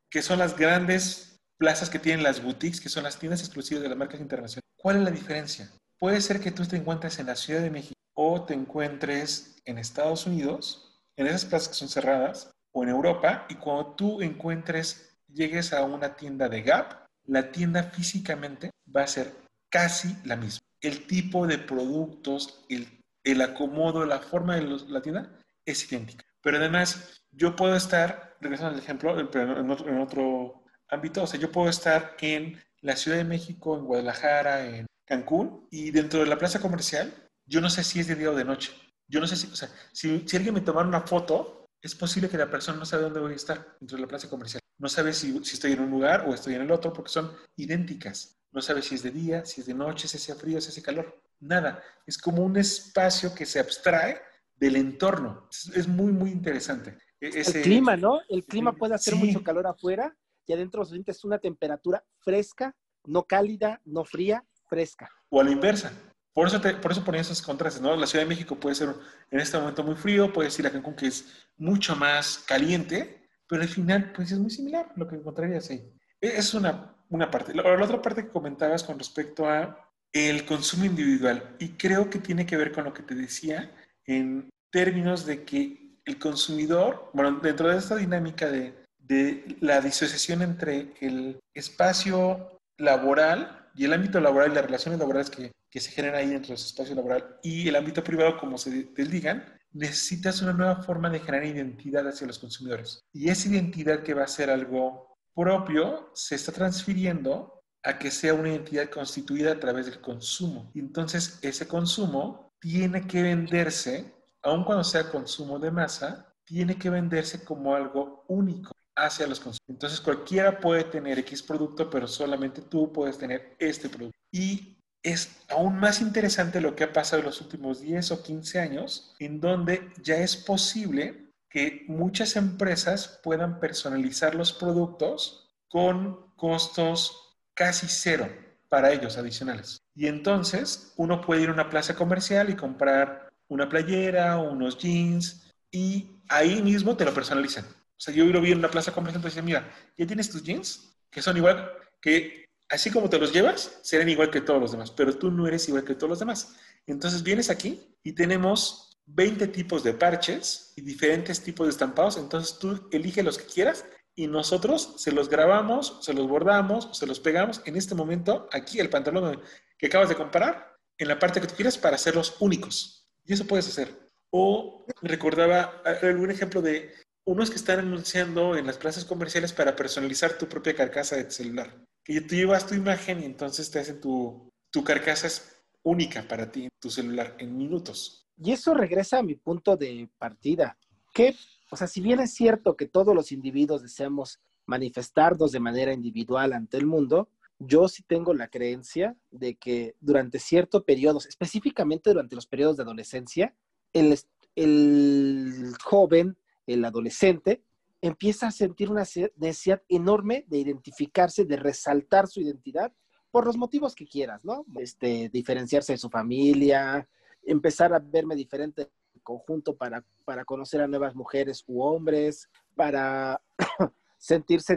[0.08, 3.88] que son las grandes plazas que tienen las boutiques, que son las tiendas exclusivas de
[3.88, 4.70] las marcas internacionales.
[4.76, 5.72] ¿Cuál es la diferencia?
[5.98, 9.78] Puede ser que tú te encuentres en la Ciudad de México o te encuentres en
[9.78, 15.18] Estados Unidos, en esas plazas que son cerradas, o en Europa, y cuando tú encuentres,
[15.28, 19.34] llegues a una tienda de Gap, la tienda físicamente va a ser
[19.70, 20.60] casi la misma.
[20.80, 22.86] El tipo de productos, el,
[23.22, 25.30] el acomodo, la forma de la tienda
[25.64, 26.24] es idéntica.
[26.42, 31.40] Pero además, yo puedo estar, regresando al ejemplo, en otro, en otro ámbito, o sea,
[31.40, 36.26] yo puedo estar en la Ciudad de México, en Guadalajara, en Cancún, y dentro de
[36.26, 38.72] la plaza comercial yo no sé si es de día o de noche.
[39.08, 42.36] Yo no sé si, o sea, si, alguien me tomara una foto, es posible que
[42.36, 44.60] la persona no sabe dónde voy a estar dentro de la plaza comercial.
[44.78, 48.36] No sabe si, estoy en un lugar o estoy en el otro porque son idénticas.
[48.50, 50.82] No sabe si es de día, si es de noche, si hace frío, si hace
[50.82, 51.22] calor.
[51.40, 51.82] Nada.
[52.06, 54.20] Es como un espacio que se abstrae
[54.56, 55.48] del entorno.
[55.74, 56.98] Es, muy, muy interesante.
[57.20, 58.20] E, el clima, ¿no?
[58.28, 63.80] El clima puede hacer mucho calor afuera y adentro sientes una temperatura fresca, no cálida,
[63.84, 65.10] no fría, fresca.
[65.28, 65.92] O a la inversa.
[66.36, 67.96] Por eso, por eso ponía esos contrastes, ¿no?
[67.96, 68.94] La Ciudad de México puede ser
[69.30, 73.62] en este momento muy frío, puede ir a Cancún que es mucho más caliente, pero
[73.62, 75.90] al final pues es muy similar lo que encontrarías ahí.
[76.20, 77.54] E, es una, una parte.
[77.54, 82.18] La, la, otra parte que comentabas con respecto a el consumo individual, y creo que
[82.18, 87.40] tiene que ver con lo que te decía en términos de que el consumidor, bueno,
[87.42, 94.20] dentro de esta dinámica de, de la disociación entre el espacio laboral y el ámbito
[94.20, 97.68] laboral y las relaciones laborales que, que se generan ahí dentro de espacio laboral y
[97.68, 102.38] el ámbito privado, como se desligan, necesitas una nueva forma de generar identidad hacia los
[102.38, 103.04] consumidores.
[103.12, 108.32] Y esa identidad que va a ser algo propio se está transfiriendo a que sea
[108.32, 110.70] una identidad constituida a través del consumo.
[110.72, 116.88] Y entonces ese consumo tiene que venderse, aun cuando sea consumo de masa, tiene que
[116.88, 119.68] venderse como algo único hacia los consumidores.
[119.68, 124.16] Entonces cualquiera puede tener X producto, pero solamente tú puedes tener este producto.
[124.32, 124.75] Y
[125.06, 129.14] es aún más interesante lo que ha pasado en los últimos 10 o 15 años,
[129.20, 137.86] en donde ya es posible que muchas empresas puedan personalizar los productos con costos casi
[137.88, 138.28] cero
[138.68, 139.80] para ellos adicionales.
[139.94, 145.54] Y entonces uno puede ir a una plaza comercial y comprar una playera, unos jeans
[145.70, 147.64] y ahí mismo te lo personalizan.
[147.64, 150.42] O sea, yo lo vi en una plaza comercial y decía, mira, ya tienes tus
[150.42, 154.72] jeans que son igual, que así como te los llevas, serán igual que todos los
[154.72, 156.56] demás, pero tú no eres igual que todos los demás.
[156.86, 162.58] Entonces vienes aquí y tenemos 20 tipos de parches y diferentes tipos de estampados, entonces
[162.58, 163.84] tú elige los que quieras
[164.16, 168.80] y nosotros se los grabamos, se los bordamos, se los pegamos en este momento, aquí
[168.80, 169.40] el pantalón
[169.78, 173.06] que acabas de comprar, en la parte que tú quieras para hacerlos únicos.
[173.24, 174.10] Y eso puedes hacer.
[174.30, 176.94] O recordaba algún ejemplo de
[177.26, 181.74] unos que están anunciando en las plazas comerciales para personalizar tu propia carcasa de celular.
[182.06, 186.50] Que tú llevas tu imagen y entonces te hacen tu, tu carcasa es única para
[186.50, 188.26] ti, tu celular, en minutos.
[188.38, 190.78] Y eso regresa a mi punto de partida.
[191.12, 191.34] Que
[191.70, 196.52] o sea, si bien es cierto que todos los individuos deseamos manifestarnos de manera individual
[196.52, 202.36] ante el mundo, yo sí tengo la creencia de que durante ciertos periodos, específicamente durante
[202.36, 203.54] los periodos de adolescencia,
[203.92, 204.16] el,
[204.54, 207.62] el joven, el adolescente,
[208.00, 209.04] empieza a sentir una
[209.36, 212.92] necesidad enorme de identificarse, de resaltar su identidad
[213.30, 214.64] por los motivos que quieras, ¿no?
[214.78, 217.08] Este, diferenciarse de su familia,
[217.42, 218.90] empezar a verme diferente
[219.22, 223.42] conjunto para, para conocer a nuevas mujeres u hombres, para
[224.18, 224.76] sentirse,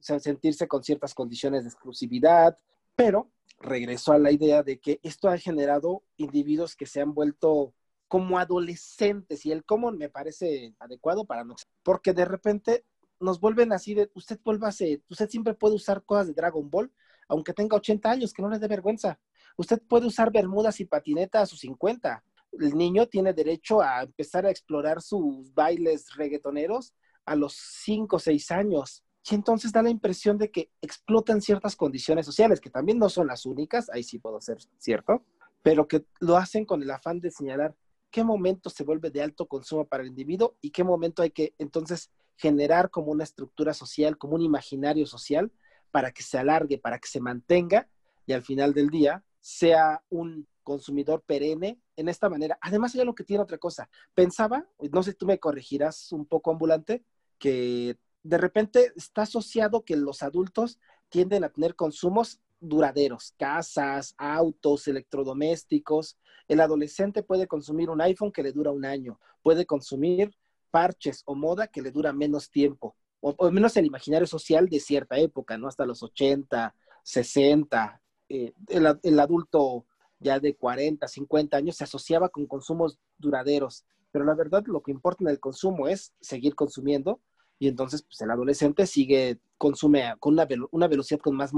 [0.00, 2.56] sentirse con ciertas condiciones de exclusividad,
[2.96, 3.30] pero
[3.60, 7.74] regreso a la idea de que esto ha generado individuos que se han vuelto
[8.10, 12.84] como adolescentes y el cómo me parece adecuado para no, porque de repente
[13.20, 16.92] nos vuelven así de, usted vuélvase, usted siempre puede usar cosas de Dragon Ball,
[17.28, 19.20] aunque tenga 80 años, que no le dé vergüenza.
[19.56, 24.46] Usted puede usar bermudas y patinetas a sus 50 el niño tiene derecho a empezar
[24.46, 26.94] a explorar sus bailes reggaetoneros
[27.24, 29.04] a los 5 o 6 años.
[29.30, 33.26] Y entonces da la impresión de que explotan ciertas condiciones sociales, que también no son
[33.26, 35.24] las únicas, ahí sí puedo ser cierto,
[35.62, 37.74] pero que lo hacen con el afán de señalar
[38.10, 41.54] qué momento se vuelve de alto consumo para el individuo y qué momento hay que
[41.58, 45.52] entonces generar como una estructura social, como un imaginario social,
[45.90, 47.88] para que se alargue, para que se mantenga
[48.26, 52.58] y al final del día sea un consumidor perenne en esta manera.
[52.60, 53.90] Además, hay lo que tiene otra cosa.
[54.14, 57.04] Pensaba, no sé, tú me corregirás un poco ambulante,
[57.38, 64.86] que de repente está asociado que los adultos tienden a tener consumos duraderos, casas, autos,
[64.88, 66.18] electrodomésticos.
[66.48, 70.34] El adolescente puede consumir un iPhone que le dura un año, puede consumir
[70.70, 75.18] parches o moda que le dura menos tiempo, o, menos el imaginario social de cierta
[75.18, 75.68] época, ¿no?
[75.68, 78.02] Hasta los 80, 60.
[78.28, 79.84] Eh, el adulto
[80.20, 83.84] ya de 40, 50 años, se asociaba con consumos duraderos.
[84.12, 87.20] Pero la verdad, lo que importa en el consumo es seguir consumiendo
[87.58, 90.36] y entonces pues, el adolescente sigue, consume con
[90.70, 91.52] una velocidad con más,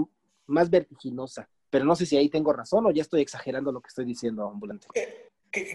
[0.47, 1.49] más vertiginosa.
[1.71, 4.49] Pero no sé si ahí tengo razón o ya estoy exagerando lo que estoy diciendo,
[4.49, 4.87] ambulante.
[4.95, 5.29] Eh,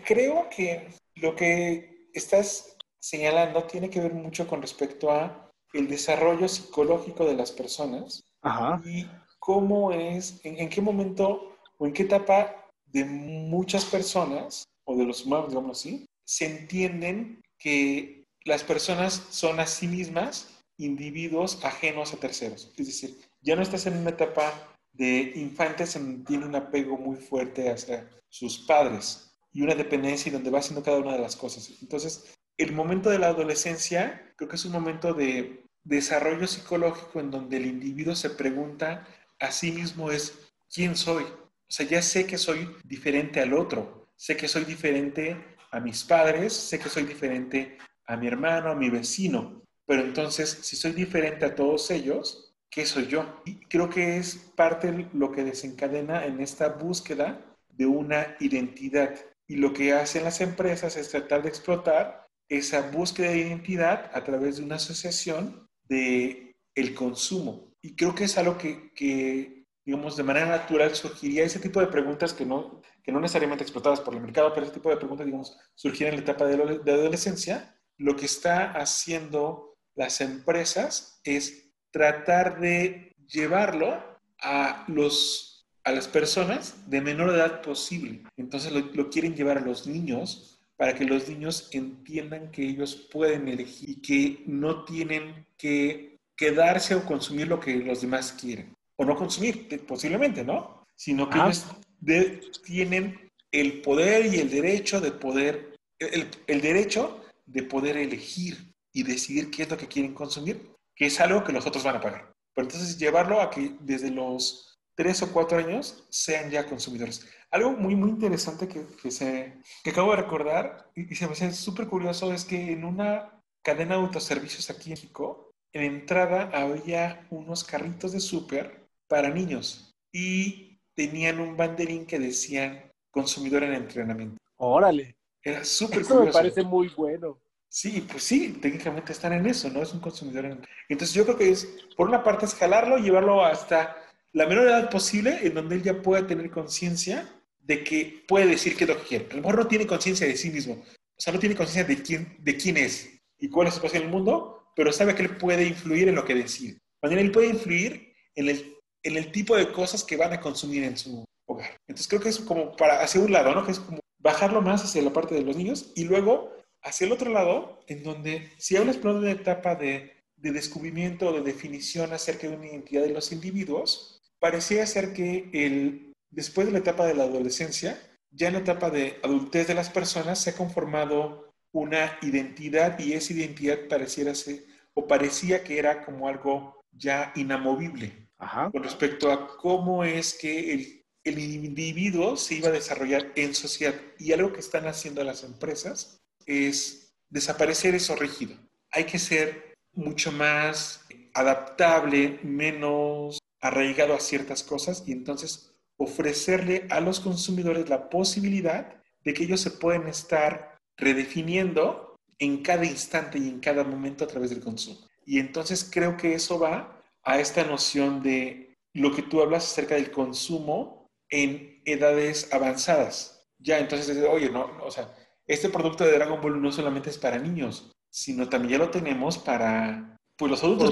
[0.05, 6.47] creo que lo que estás señalando tiene que ver mucho con respecto a el desarrollo
[6.47, 8.81] psicológico de las personas Ajá.
[8.85, 9.07] y
[9.39, 15.05] cómo es, en, en, qué momento o en qué etapa de muchas personas, o de
[15.05, 22.13] los humanos, digamos así, se entienden que las personas son a sí mismas individuos ajenos
[22.13, 22.71] a terceros.
[22.77, 27.15] Es decir, ya no estás en una etapa de infantes en tiene un apego muy
[27.15, 31.37] fuerte hacia sus padres y una dependencia y donde va haciendo cada una de las
[31.37, 31.71] cosas.
[31.81, 37.31] Entonces, el momento de la adolescencia creo que es un momento de desarrollo psicológico en
[37.31, 39.07] donde el individuo se pregunta
[39.39, 40.37] a sí mismo es,
[40.69, 41.23] ¿quién soy?
[41.23, 45.37] O sea, ya sé que soy diferente al otro, sé que soy diferente
[45.71, 50.49] a mis padres, sé que soy diferente a mi hermano, a mi vecino, pero entonces,
[50.63, 53.41] si soy diferente a todos ellos, ¿qué soy yo?
[53.45, 59.15] Y creo que es parte de lo que desencadena en esta búsqueda de una identidad.
[59.47, 64.23] Y lo que hacen las empresas es tratar de explotar esa búsqueda de identidad a
[64.23, 67.73] través de una asociación de el consumo.
[67.81, 71.87] Y creo que es algo que, que digamos, de manera natural surgiría ese tipo de
[71.87, 75.25] preguntas que, no, que no necesariamente explotadas por el mercado, pero ese tipo de preguntas,
[75.25, 81.66] digamos, surgieron en la etapa de, de adolescencia, lo que está haciendo las empresas es
[81.97, 83.99] tratar de llevarlo
[84.39, 88.21] a, los, a las personas de menor edad posible.
[88.37, 92.95] Entonces lo, lo quieren llevar a los niños para que los niños entiendan que ellos
[93.11, 98.75] pueden elegir y que no tienen que quedarse o consumir lo que los demás quieren.
[98.95, 100.85] O no consumir, posiblemente, ¿no?
[100.95, 107.63] Sino que ellos tienen el poder y el derecho de poder, el, el derecho de
[107.63, 111.65] poder elegir y decidir qué es lo que quieren consumir, que es algo que los
[111.65, 112.33] otros van a pagar.
[112.53, 117.25] Pero entonces llevarlo a que desde los tres o cuatro años sean ya consumidores.
[117.51, 121.51] Algo muy, muy interesante que, que se, que acabo de recordar y, se me hace
[121.53, 127.27] súper curioso es que en una cadena de autoservicios aquí en México, en entrada había
[127.29, 134.41] unos carritos de súper para niños y tenían un banderín que decían consumidor en entrenamiento.
[134.55, 135.15] Órale.
[135.43, 136.25] Era súper curioso.
[136.25, 137.39] me parece muy bueno.
[137.69, 139.81] Sí, pues sí, técnicamente están en eso, ¿no?
[139.81, 140.45] Es un consumidor.
[140.45, 140.67] En...
[140.89, 143.97] Entonces yo creo que es, por una parte, escalarlo y llevarlo hasta
[144.33, 148.75] la menor edad posible en donde él ya pueda tener conciencia de que puede decir
[148.77, 149.25] qué es lo que quiere.
[149.31, 152.01] A lo mejor no tiene conciencia de sí mismo, o sea, no tiene conciencia de
[152.01, 155.23] quién, de quién es y cuál es su situación en el mundo, pero sabe que
[155.23, 156.79] él puede influir en lo que decide.
[157.01, 160.83] Mañana él puede influir en el, en el tipo de cosas que van a consumir
[160.83, 161.77] en su hogar.
[161.87, 163.65] Entonces creo que es como para hacia un lado, ¿no?
[163.65, 167.13] Que es como bajarlo más hacia la parte de los niños y luego hacia el
[167.13, 172.13] otro lado, en donde si hablas por una etapa de, de descubrimiento o de definición
[172.13, 177.05] acerca de una identidad de los individuos, parecía ser que el, después de la etapa
[177.05, 177.99] de la adolescencia,
[178.31, 183.13] ya en la etapa de adultez de las personas se ha conformado una identidad y
[183.13, 184.63] esa identidad pareciera ser,
[184.93, 188.27] o parecía que era como algo ya inamovible
[188.71, 193.95] con respecto a cómo es que el, el individuo se iba a desarrollar en sociedad.
[194.19, 198.55] Y algo que están haciendo las empresas es desaparecer eso rígido.
[198.91, 206.99] Hay que ser mucho más adaptable, menos arraigado a ciertas cosas y entonces ofrecerle a
[206.99, 213.49] los consumidores la posibilidad de que ellos se pueden estar redefiniendo en cada instante y
[213.49, 215.07] en cada momento a través del consumo.
[215.25, 219.95] Y entonces creo que eso va a esta noción de lo que tú hablas acerca
[219.95, 223.45] del consumo en edades avanzadas.
[223.59, 225.13] Ya, entonces, oye, no, o sea,
[225.47, 229.37] este producto de Dragon Ball no solamente es para niños, sino también ya lo tenemos
[229.37, 230.91] para pues, los adultos.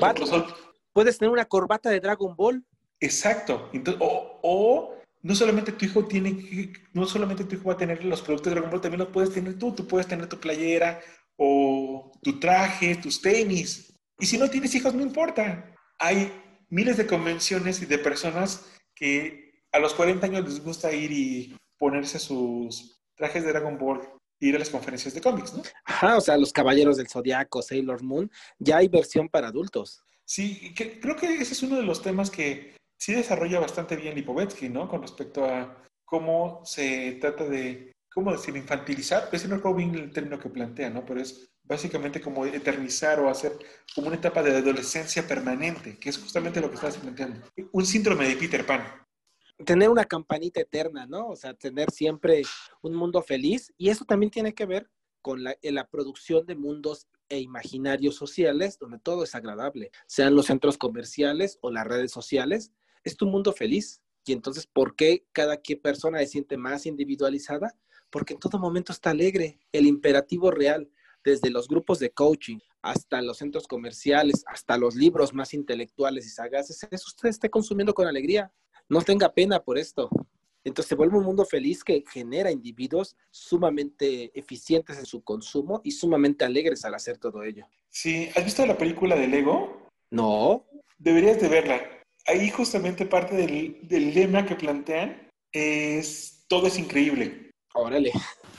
[0.94, 2.64] Puedes tener una corbata de Dragon Ball.
[3.02, 3.70] Exacto.
[3.74, 8.22] Entonces, o, no solamente tu hijo tiene no solamente tu hijo va a tener los
[8.22, 9.74] productos de Dragon Ball, también los puedes tener tú.
[9.74, 11.02] Tú puedes tener tu playera
[11.36, 13.94] o tu traje, tus tenis.
[14.20, 15.76] Y si no tienes hijos, no importa.
[16.00, 16.32] Hay
[16.70, 21.58] miles de convenciones y de personas que a los 40 años les gusta ir y
[21.78, 24.02] ponerse sus trajes de Dragon Ball
[24.40, 25.64] ir a las conferencias de cómics, ¿no?
[25.86, 30.04] Ajá, o sea, los Caballeros del Zodiaco, Sailor Moon, ya hay versión para adultos.
[30.26, 34.70] Sí, creo que ese es uno de los temas que sí desarrolla bastante bien Lipovetsky,
[34.70, 34.90] ¿no?
[34.90, 38.56] Con respecto a cómo se trata de, ¿cómo decir?
[38.56, 41.06] Infantilizar, pues no recuerdo bien el término que plantea, ¿no?
[41.06, 43.52] Pero es básicamente como eternizar o hacer
[43.94, 47.42] como una etapa de adolescencia permanente, que es justamente lo que estás planteando.
[47.72, 49.05] Un síndrome de Peter Pan
[49.64, 51.30] tener una campanita eterna, ¿no?
[51.30, 52.44] O sea, tener siempre
[52.82, 53.74] un mundo feliz.
[53.78, 54.90] Y eso también tiene que ver
[55.22, 60.46] con la, la, producción de mundos e imaginarios sociales donde todo es agradable, sean los
[60.48, 62.72] centros comerciales o las redes sociales.
[63.04, 64.02] Es tu mundo feliz.
[64.26, 67.76] Y entonces, ¿por qué cada persona se siente más individualizada?
[68.10, 69.60] Porque en todo momento está alegre.
[69.72, 70.90] El imperativo real,
[71.24, 76.30] desde los grupos de coaching hasta los centros comerciales, hasta los libros más intelectuales y
[76.30, 78.52] sagaces, es usted esté consumiendo con alegría
[78.90, 80.10] no tenga pena por esto.
[80.64, 85.92] Entonces se vuelve un mundo feliz que genera individuos sumamente eficientes en su consumo y
[85.92, 87.68] sumamente alegres al hacer todo ello.
[87.90, 89.90] Sí, ¿has visto la película de Lego?
[90.10, 90.66] No.
[90.98, 91.82] Deberías de verla.
[92.26, 97.52] Ahí justamente parte del, lema que plantean es todo es increíble.
[97.76, 98.12] Órale.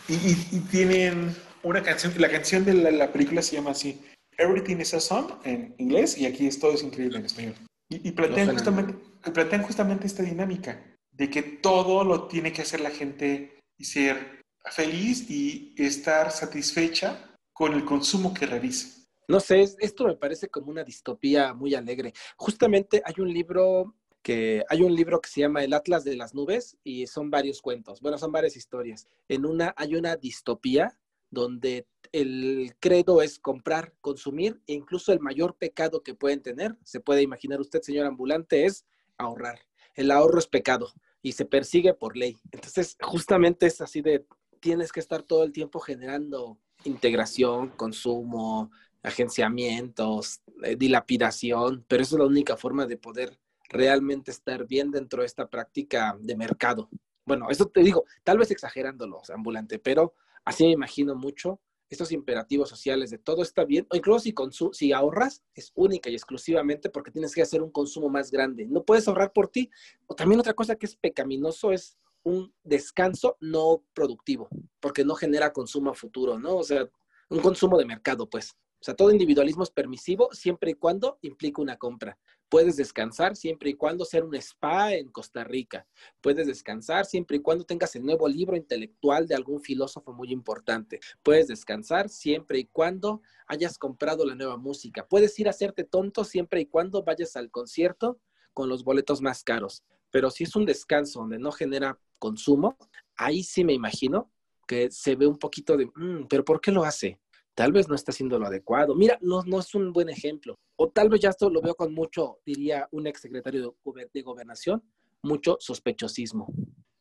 [0.08, 4.00] Y, tienen una canción, la canción de la, la, película se llama así,
[4.38, 7.54] Everything is Awesome en inglés y aquí es todo es increíble en español.
[7.88, 8.94] Y, plantean, justamente,
[9.32, 14.42] plantean justamente esta dinámica de que todo lo tiene que hacer la gente y ser
[14.70, 19.06] feliz y estar satisfecha con el consumo que realiza.
[19.28, 22.12] No sé, esto me parece como una distopía muy alegre.
[22.36, 26.34] Justamente hay un libro que hay un libro que se llama El Atlas de las
[26.34, 28.00] Nubes y son varios cuentos.
[28.00, 29.06] Bueno, son varias historias.
[29.28, 30.98] En una hay una distopía
[31.30, 37.00] donde el credo es comprar, consumir, e incluso el mayor pecado que pueden tener, se
[37.00, 38.86] puede imaginar usted, señor ambulante, es
[39.18, 39.60] ahorrar.
[39.94, 40.92] El ahorro es pecado.
[41.22, 42.36] y se persigue por ley.
[42.52, 44.24] Entonces, justamente es así de,
[44.60, 48.70] tienes que estar todo el tiempo generando integración, consumo,
[49.02, 55.22] agenciamientos, eh, dilapidación, pero eso es la única forma de poder realmente estar bien dentro
[55.22, 56.88] de esta práctica de mercado.
[57.24, 60.14] Bueno, eso te digo, tal vez exagerándolo, ambulante, pero
[60.46, 64.34] así me imagino mucho estos imperativos sociales de todo está bien, o incluso si,
[64.72, 68.66] si ahorras, es única y exclusivamente porque tienes que hacer un consumo más grande.
[68.66, 69.70] No puedes ahorrar por ti.
[70.06, 74.48] O también otra cosa que es pecaminoso es un descanso no productivo,
[74.80, 76.56] porque no genera consumo a futuro, ¿no?
[76.56, 76.88] O sea,
[77.28, 78.56] un consumo de mercado, pues.
[78.80, 82.18] O sea, todo individualismo es permisivo siempre y cuando implica una compra.
[82.48, 85.86] Puedes descansar siempre y cuando sea un spa en Costa Rica.
[86.20, 91.00] Puedes descansar siempre y cuando tengas el nuevo libro intelectual de algún filósofo muy importante.
[91.22, 95.06] Puedes descansar siempre y cuando hayas comprado la nueva música.
[95.08, 98.20] Puedes ir a hacerte tonto siempre y cuando vayas al concierto
[98.52, 99.82] con los boletos más caros.
[100.10, 102.76] Pero si es un descanso donde no genera consumo,
[103.16, 104.30] ahí sí me imagino
[104.66, 107.18] que se ve un poquito de, mm, pero ¿por qué lo hace?
[107.56, 108.94] Tal vez no está haciendo lo adecuado.
[108.94, 110.54] Mira, no, no es un buen ejemplo.
[110.76, 114.82] O tal vez ya esto lo veo con mucho, diría un exsecretario de, de gobernación,
[115.22, 116.52] mucho sospechosismo.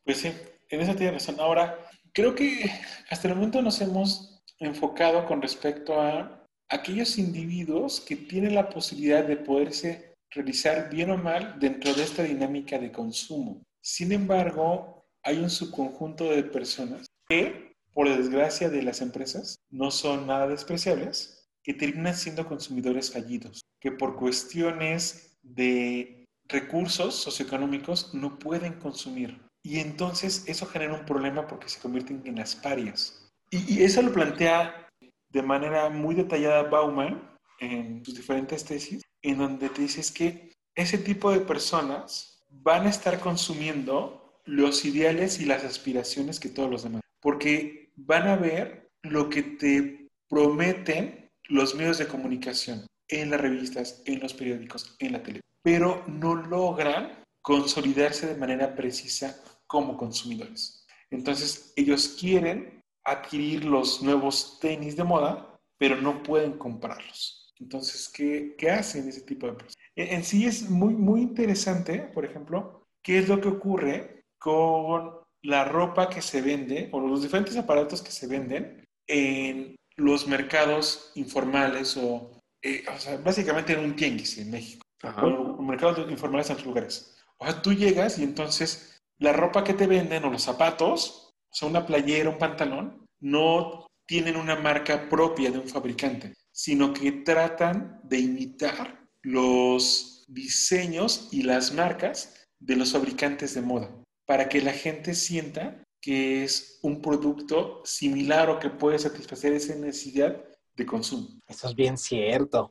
[0.03, 0.31] Pues sí,
[0.69, 1.35] en eso tiene razón.
[1.39, 1.77] Ahora,
[2.13, 2.71] creo que
[3.09, 9.25] hasta el momento nos hemos enfocado con respecto a aquellos individuos que tienen la posibilidad
[9.25, 13.61] de poderse realizar bien o mal dentro de esta dinámica de consumo.
[13.81, 20.27] Sin embargo, hay un subconjunto de personas que por desgracia de las empresas, no son
[20.27, 28.73] nada despreciables, que terminan siendo consumidores fallidos, que por cuestiones de recursos socioeconómicos no pueden
[28.73, 29.41] consumir.
[29.63, 33.31] Y entonces eso genera un problema porque se convierten en las parias.
[33.49, 34.89] Y, eso lo plantea
[35.29, 40.97] de manera muy detallada Bauman en sus diferentes tesis, en donde te dices que ese
[40.97, 46.83] tipo de personas van a estar consumiendo los ideales y las aspiraciones que todos los
[46.83, 47.01] demás.
[47.21, 54.01] Porque van a ver lo que te prometen los medios de comunicación en las revistas,
[54.05, 60.85] en los periódicos, en la tele, pero no logran consolidarse de manera precisa como consumidores.
[61.11, 67.53] Entonces, ellos quieren adquirir los nuevos tenis de moda, pero no pueden comprarlos.
[67.59, 69.77] Entonces, ¿qué, qué hacen ese tipo de personas?
[69.95, 75.24] En, en sí es muy, muy interesante, por ejemplo, qué es lo que ocurre con
[75.45, 81.11] la ropa que se vende o los diferentes aparatos que se venden en los mercados
[81.15, 86.53] informales o, eh, o sea, básicamente en un tianguis en México, o mercados informales en
[86.53, 87.15] otros lugares.
[87.37, 91.55] O sea, tú llegas y entonces la ropa que te venden o los zapatos, o
[91.55, 97.11] sea, una playera, un pantalón, no tienen una marca propia de un fabricante, sino que
[97.11, 104.61] tratan de imitar los diseños y las marcas de los fabricantes de moda para que
[104.61, 110.43] la gente sienta que es un producto similar o que puede satisfacer esa necesidad
[110.75, 111.29] de consumo.
[111.47, 112.69] Eso es bien cierto.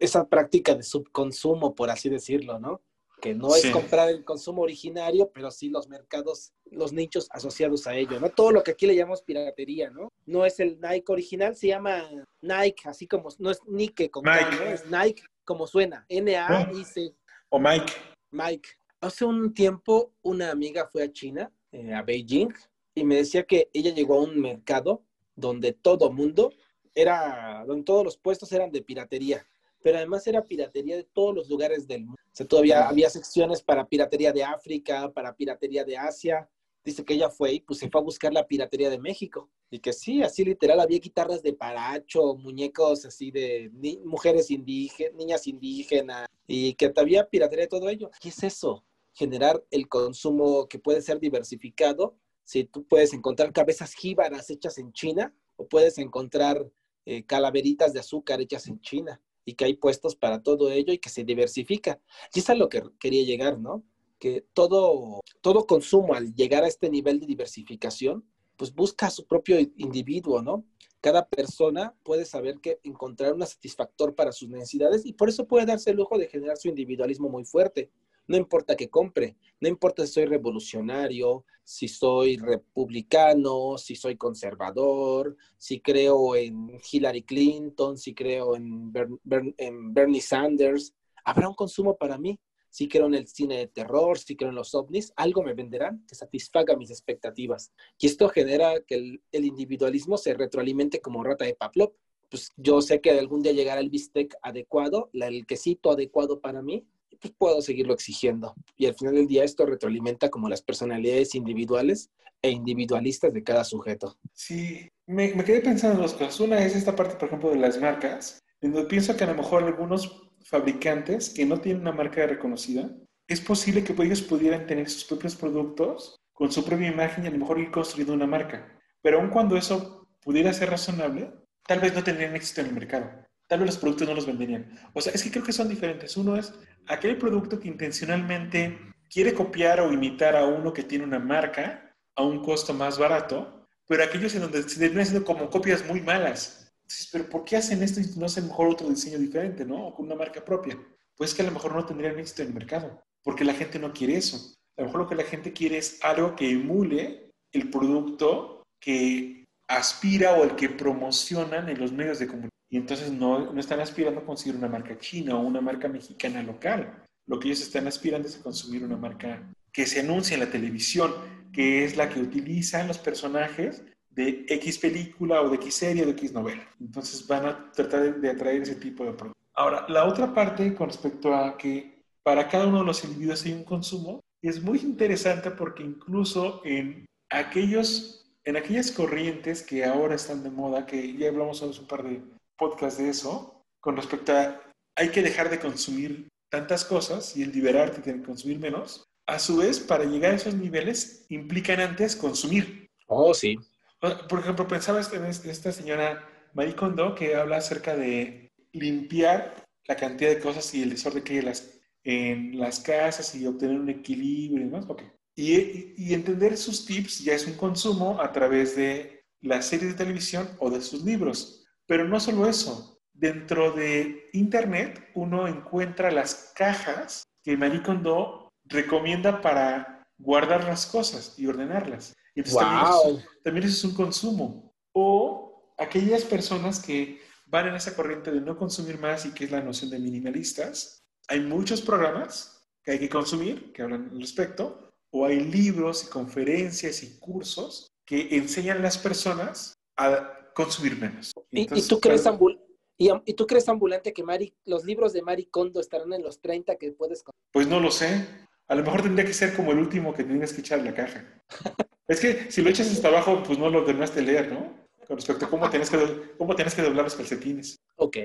[0.00, 2.82] Esa práctica de subconsumo, por así decirlo, ¿no?
[3.20, 7.94] Que no es comprar el consumo originario, pero sí los mercados, los nichos asociados a
[7.94, 8.28] ello, ¿no?
[8.30, 10.12] Todo lo que aquí le llamamos piratería, ¿no?
[10.26, 12.08] No es el Nike original, se llama
[12.42, 14.56] Nike, así como, no es Nike con Nike.
[14.56, 14.62] ¿no?
[14.64, 17.14] Es Nike como suena, N-A-I-C.
[17.48, 17.92] O Mike.
[18.30, 18.68] Mike.
[19.00, 22.52] Hace un tiempo una amiga fue a China, eh, a Beijing,
[22.94, 26.52] y me decía que ella llegó a un mercado donde todo mundo
[26.94, 29.46] era, donde todos los puestos eran de piratería,
[29.82, 32.20] pero además era piratería de todos los lugares del mundo.
[32.20, 36.48] O sea, todavía había secciones para piratería de África, para piratería de Asia.
[36.86, 39.50] Dice que ella fue y pues se fue a buscar la piratería de México.
[39.72, 43.72] Y que sí, así literal, había guitarras de paracho, muñecos así de
[44.04, 48.12] mujeres indígenas, niñas indígenas, y que había piratería de todo ello.
[48.20, 48.84] ¿Qué es eso?
[49.14, 52.16] Generar el consumo que puede ser diversificado.
[52.44, 56.70] Si tú puedes encontrar cabezas jíbaras hechas en China, o puedes encontrar
[57.04, 60.98] eh, calaveritas de azúcar hechas en China, y que hay puestos para todo ello y
[60.98, 62.00] que se diversifica.
[62.32, 63.82] Y es a lo que quería llegar, ¿no?
[64.18, 68.24] Que todo, todo consumo al llegar a este nivel de diversificación
[68.56, 70.64] pues busca su propio individuo, ¿no?
[71.00, 75.66] Cada persona puede saber que encontrar un satisfactor para sus necesidades y por eso puede
[75.66, 77.90] darse el lujo de generar su individualismo muy fuerte.
[78.26, 85.36] No importa que compre, no importa si soy revolucionario, si soy republicano, si soy conservador,
[85.58, 88.92] si creo en Hillary Clinton, si creo en
[89.22, 90.92] Bernie Sanders.
[91.24, 92.40] Habrá un consumo para mí
[92.76, 96.04] si creo en el cine de terror, si creo en los ovnis, algo me venderán
[96.06, 97.72] que satisfaga mis expectativas.
[97.98, 98.96] Y esto genera que
[99.32, 101.94] el, individualismo se retroalimente como rata de Pavlov.
[102.28, 106.86] Pues yo sé que algún día llegará el bistec adecuado, el quesito adecuado para mí,
[107.18, 108.54] pues puedo seguirlo exigiendo.
[108.76, 112.10] Y al final del día esto retroalimenta como las personalidades individuales
[112.42, 114.18] e individualistas de cada sujeto.
[114.34, 116.38] Sí, me, me quedé pensando en dos cosas.
[116.40, 119.34] Una es esta parte, por ejemplo, de las marcas, en donde pienso que a lo
[119.34, 122.90] mejor algunos fabricantes que no tienen una marca reconocida,
[123.28, 127.30] es posible que ellos pudieran tener sus propios productos con su propia imagen y a
[127.30, 128.78] lo mejor ir construyendo una marca.
[129.02, 131.32] Pero aun cuando eso pudiera ser razonable,
[131.66, 133.10] tal vez no tendrían éxito en el mercado.
[133.48, 134.70] Tal vez los productos no los venderían.
[134.92, 136.16] O sea, es que creo que son diferentes.
[136.16, 136.52] Uno es
[136.86, 138.78] aquel producto que intencionalmente
[139.08, 143.66] quiere copiar o imitar a uno que tiene una marca a un costo más barato,
[143.86, 146.65] pero aquellos en donde se deben haciendo como copias muy malas.
[147.12, 149.88] Pero ¿por qué hacen esto y no hacen mejor otro diseño diferente, no?
[149.88, 150.78] O con una marca propia.
[151.16, 153.92] Pues que a lo mejor no tendrían éxito en el mercado, porque la gente no
[153.92, 154.54] quiere eso.
[154.76, 159.44] A lo mejor lo que la gente quiere es algo que emule el producto que
[159.68, 162.50] aspira o el que promocionan en los medios de comunicación.
[162.68, 166.42] Y entonces no, no están aspirando a conseguir una marca china o una marca mexicana
[166.42, 167.04] local.
[167.26, 170.50] Lo que ellos están aspirando es a consumir una marca que se anuncia en la
[170.50, 171.14] televisión,
[171.52, 173.82] que es la que utilizan los personajes
[174.16, 176.66] de X película o de X serie o de X novela.
[176.80, 179.38] Entonces van a tratar de atraer ese tipo de producto.
[179.54, 183.52] Ahora, la otra parte con respecto a que para cada uno de los individuos hay
[183.52, 190.42] un consumo, es muy interesante porque incluso en aquellos, en aquellas corrientes que ahora están
[190.42, 192.20] de moda, que ya hablamos hace un par de
[192.56, 194.60] podcasts de eso, con respecto a
[194.96, 199.58] hay que dejar de consumir tantas cosas y el liberarte de consumir menos, a su
[199.58, 202.88] vez, para llegar a esos niveles, implican antes consumir.
[203.08, 203.56] Oh, sí.
[204.00, 210.30] Por ejemplo, pensaba en esta señora Marie Kondo que habla acerca de limpiar la cantidad
[210.30, 213.88] de cosas y el desorden que hay en las, en las casas y obtener un
[213.88, 214.84] equilibrio y demás.
[214.88, 215.06] Okay.
[215.34, 220.48] Y, entender sus tips ya es un consumo a través de las series de televisión
[220.58, 221.66] o de sus libros.
[221.86, 223.00] Pero no solo eso.
[223.12, 231.34] Dentro de Internet uno encuentra las cajas que Marie Kondo recomienda para guardar las cosas
[231.38, 232.14] y ordenarlas.
[232.36, 232.62] Entonces wow.
[232.62, 234.74] también, eso, también eso es un consumo.
[234.92, 239.50] O aquellas personas que van en esa corriente de no consumir más y que es
[239.50, 241.04] la noción de minimalistas.
[241.28, 246.10] Hay muchos programas que hay que consumir, que hablan al respecto, o hay libros y
[246.10, 251.32] conferencias y cursos que enseñan a las personas a consumir menos.
[251.50, 252.60] Entonces, ¿Y, tú crees, ambul
[252.96, 256.40] y, ¿Y, tú crees ambulante que Mari, los libros de Mari Kondo estarán en los
[256.40, 258.26] 30 que puedes Pues no lo sé.
[258.68, 260.94] A lo mejor tendría que ser como el último que tienes que echar en la
[260.94, 261.24] caja.
[262.08, 264.86] es que si lo echas hasta abajo, pues no lo terminaste de leer, ¿no?
[265.06, 267.78] Con respecto a cómo tienes que, cómo tienes que doblar los calcetines.
[267.96, 268.16] Ok.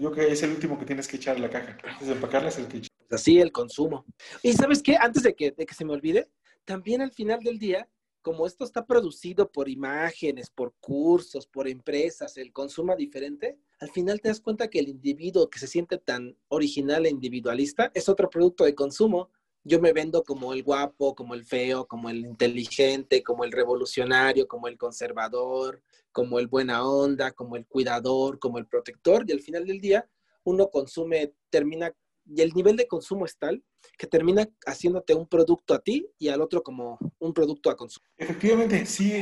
[0.00, 1.76] Yo creo que es el último que tienes que echar la caja.
[1.84, 4.04] Antes de empacarla es el que Así el consumo.
[4.42, 6.28] Y sabes qué, antes de que, de que se me olvide,
[6.64, 7.88] también al final del día,
[8.22, 14.20] como esto está producido por imágenes, por cursos, por empresas, el consumo diferente, al final
[14.20, 18.28] te das cuenta que el individuo que se siente tan original e individualista es otro
[18.28, 19.30] producto de consumo.
[19.68, 24.46] Yo me vendo como el guapo, como el feo, como el inteligente, como el revolucionario,
[24.46, 29.40] como el conservador, como el buena onda, como el cuidador, como el protector, y al
[29.40, 30.08] final del día
[30.44, 31.92] uno consume, termina
[32.28, 33.62] y el nivel de consumo es tal
[33.98, 38.06] que termina haciéndote un producto a ti y al otro como un producto a consumo.
[38.16, 39.12] Efectivamente, sí,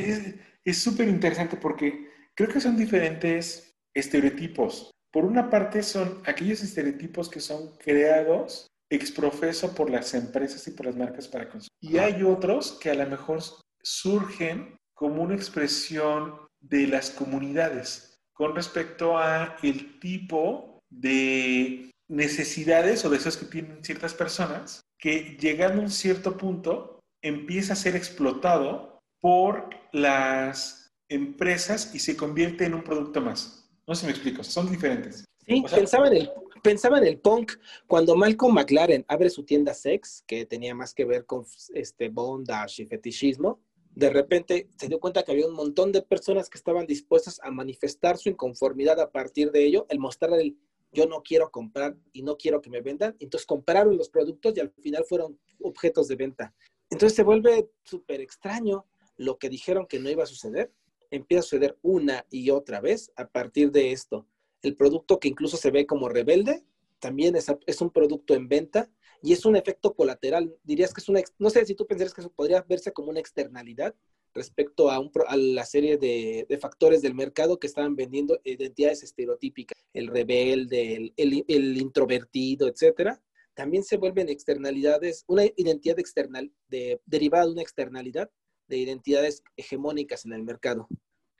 [0.62, 4.90] es súper interesante porque creo que son diferentes estereotipos.
[5.10, 10.86] Por una parte son aquellos estereotipos que son creados exprofeso por las empresas y por
[10.86, 11.68] las marcas para consumir.
[11.80, 13.40] Y hay otros que a lo mejor
[13.82, 23.10] surgen como una expresión de las comunidades con respecto a el tipo de necesidades o
[23.10, 29.00] deseos que tienen ciertas personas que llegando a un cierto punto empieza a ser explotado
[29.20, 33.70] por las empresas y se convierte en un producto más.
[33.86, 35.24] No sé si me explico, son diferentes.
[35.46, 36.30] Sí, o sea, pensaba, en el,
[36.64, 37.52] pensaba en el punk
[37.86, 41.44] cuando Malcolm McLaren abre su tienda sex, que tenía más que ver con
[41.74, 43.60] este bondage y fetichismo.
[43.94, 47.50] De repente se dio cuenta que había un montón de personas que estaban dispuestas a
[47.50, 50.56] manifestar su inconformidad a partir de ello, el mostrar el
[50.90, 53.14] yo no quiero comprar y no quiero que me vendan.
[53.20, 56.54] Entonces compraron los productos y al final fueron objetos de venta.
[56.88, 58.86] Entonces se vuelve súper extraño
[59.16, 60.72] lo que dijeron que no iba a suceder.
[61.10, 64.26] Empieza a suceder una y otra vez a partir de esto.
[64.64, 66.64] El producto que incluso se ve como rebelde
[66.98, 68.90] también es, un producto en venta
[69.22, 70.56] y es un efecto colateral.
[70.62, 73.20] Dirías que es una, no sé si tú pensarías que eso podría verse como una
[73.20, 73.94] externalidad,
[74.32, 79.78] respecto a, un, a la serie de, factores del mercado que estaban vendiendo identidades estereotípicas,
[79.92, 83.22] el rebelde, el, el, el, introvertido, etcétera,
[83.54, 88.30] también se vuelven externalidades, una identidad external de, derivada de una externalidad
[88.66, 90.88] de identidades hegemónicas en el mercado.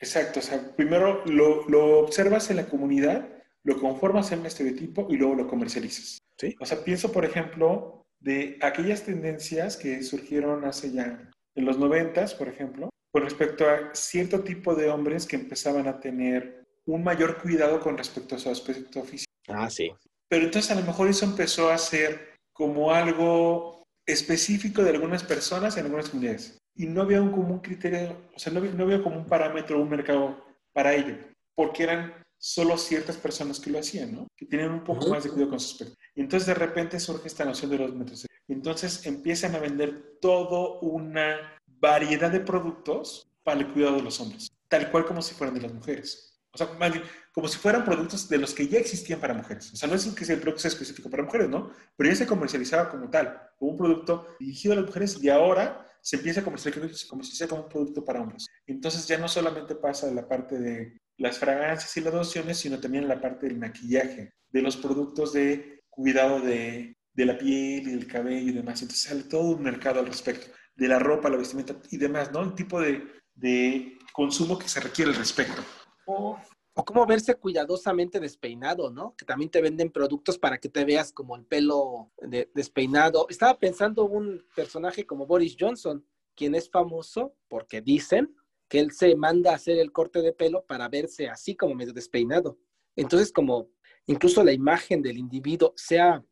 [0.04, 3.28] Exacto, o sea, primero lo, lo observas en la comunidad
[3.64, 6.18] lo conformas en un estereotipo y luego lo comercializas.
[6.38, 6.54] Sí.
[6.60, 12.34] O sea, pienso, por ejemplo, de aquellas tendencias que surgieron hace ya en los noventas,
[12.34, 17.40] por ejemplo, con respecto a cierto tipo de hombres que empezaban a tener un mayor
[17.40, 19.32] cuidado con respecto a su aspecto físico.
[19.48, 19.90] Ah, sí.
[20.28, 25.76] Pero entonces a lo mejor eso empezó a ser como algo específico de algunas personas
[25.76, 26.58] en algunas comunidades.
[26.74, 29.80] Y no había un común criterio, o sea, no había, no había como un parámetro,
[29.80, 31.16] un mercado para ello,
[31.54, 34.26] porque eran solo ciertas personas que lo hacían, ¿no?
[34.36, 35.94] Que tenían un poco más de cuidado con su aspecto.
[36.14, 38.26] Y entonces de repente surge esta noción de los metros.
[38.46, 44.20] Y entonces empiezan a vender toda una variedad de productos para el cuidado de los
[44.20, 46.38] hombres, tal cual como si fueran de las mujeres.
[46.52, 49.72] O sea, más bien, como si fueran productos de los que ya existían para mujeres.
[49.72, 51.70] O sea, no es que el producto sea específico para mujeres, ¿no?
[51.96, 55.86] Pero ya se comercializaba como tal, como un producto dirigido a las mujeres y ahora
[56.04, 58.46] se empieza a comercializar, como un producto para hombres.
[58.66, 63.08] Entonces ya no solamente pasa la parte de las fragancias y las lociones, sino también
[63.08, 68.06] la parte del maquillaje, de los productos de cuidado de, de la piel y del
[68.06, 68.82] cabello y demás.
[68.82, 72.42] Entonces sale todo un mercado al respecto, de la ropa, la vestimenta y demás, ¿no?
[72.42, 73.02] El tipo de,
[73.34, 75.64] de consumo que se requiere al respecto.
[76.04, 76.38] O,
[76.74, 79.14] o cómo verse cuidadosamente despeinado, ¿no?
[79.16, 83.26] Que también te venden productos para que te veas como el pelo de- despeinado.
[83.28, 86.04] Estaba pensando un personaje como Boris Johnson,
[86.34, 88.34] quien es famoso porque dicen
[88.68, 91.92] que él se manda a hacer el corte de pelo para verse así como medio
[91.92, 92.58] despeinado.
[92.96, 93.68] Entonces, como
[94.06, 96.24] incluso la imagen del individuo, sea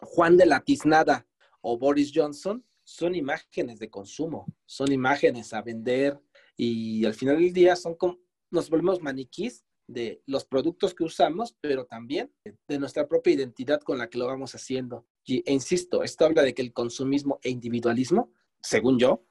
[0.00, 1.26] Juan de la Tiznada
[1.60, 6.18] o Boris Johnson, son imágenes de consumo, son imágenes a vender
[6.56, 8.18] y al final del día son como,
[8.50, 12.32] nos volvemos maniquís de los productos que usamos, pero también
[12.68, 15.06] de nuestra propia identidad con la que lo vamos haciendo.
[15.24, 19.24] Y e insisto, esto habla de que el consumismo e individualismo, según yo,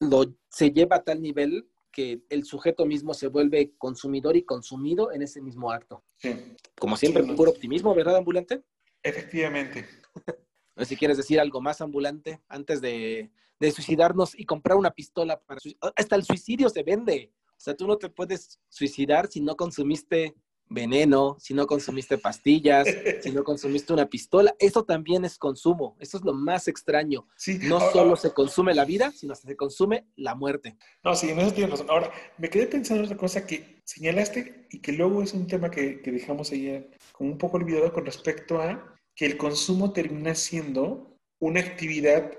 [0.00, 5.12] lo, se lleva a tal nivel que el sujeto mismo se vuelve consumidor y consumido
[5.12, 6.02] en ese mismo acto.
[6.16, 6.30] Sí,
[6.78, 7.32] Como siempre, Sí.
[7.34, 8.62] puro optimismo, ¿verdad, ambulante?
[9.02, 9.86] efectivamente.
[10.74, 13.30] No sé si quieres decir algo más, ambulante, antes de,
[13.60, 15.60] de suicidarnos y comprar una pistola para
[15.96, 17.30] Hasta el suicidio se vende.
[17.62, 20.34] O sea, tú no te puedes suicidar si no consumiste
[20.68, 22.88] veneno, si no consumiste pastillas,
[23.22, 24.52] si no consumiste una pistola.
[24.58, 25.96] Eso también es consumo.
[26.00, 27.28] Eso es lo más extraño.
[27.36, 30.76] Sí, No ahora- solo se consume la vida, sino se consume la muerte.
[31.04, 31.86] No, sí, en eso tienes razón.
[31.88, 35.70] Ahora, me quedé pensando en otra cosa que señalaste y que luego es un tema
[35.70, 39.92] que, que dejamos ahí eh, como un poco olvidado con respecto a que el consumo
[39.92, 42.32] termina siendo una actividad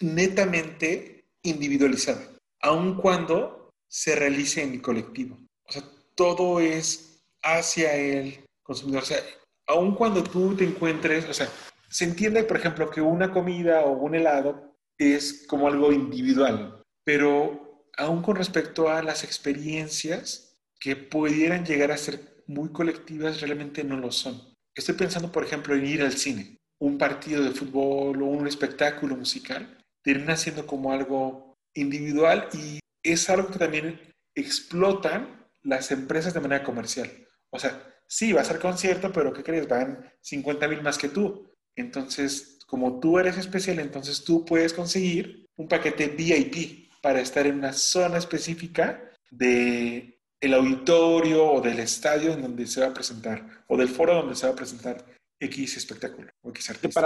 [0.00, 2.22] netamente individualizada,
[2.62, 3.59] aun cuando
[3.90, 5.36] se realice en el colectivo.
[5.66, 5.82] O sea,
[6.14, 9.02] todo es hacia el consumidor.
[9.02, 9.18] O sea,
[9.66, 11.48] aun cuando tú te encuentres, o sea,
[11.88, 17.84] se entiende, por ejemplo, que una comida o un helado es como algo individual, pero
[17.96, 23.96] aún con respecto a las experiencias que pudieran llegar a ser muy colectivas, realmente no
[23.96, 24.40] lo son.
[24.74, 26.58] Estoy pensando, por ejemplo, en ir al cine.
[26.78, 33.28] Un partido de fútbol o un espectáculo musical termina siendo como algo individual y es
[33.30, 34.00] algo que también
[34.34, 37.10] explotan las empresas de manera comercial.
[37.50, 39.68] O sea, sí, va a ser concierto, pero ¿qué crees?
[39.68, 41.48] Van 50 mil más que tú.
[41.76, 47.56] Entonces, como tú eres especial, entonces tú puedes conseguir un paquete VIP para estar en
[47.56, 53.64] una zona específica de el auditorio o del estadio en donde se va a presentar
[53.68, 55.04] o del foro donde se va a presentar
[55.38, 57.00] X espectáculo o X Que artista.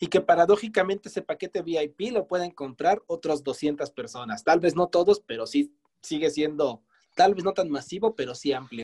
[0.00, 4.42] Y que paradójicamente ese paquete VIP lo pueden comprar otros 200 personas.
[4.42, 6.82] Tal vez no todos, pero sí sigue siendo,
[7.14, 8.82] tal vez no tan masivo, pero sí amplio.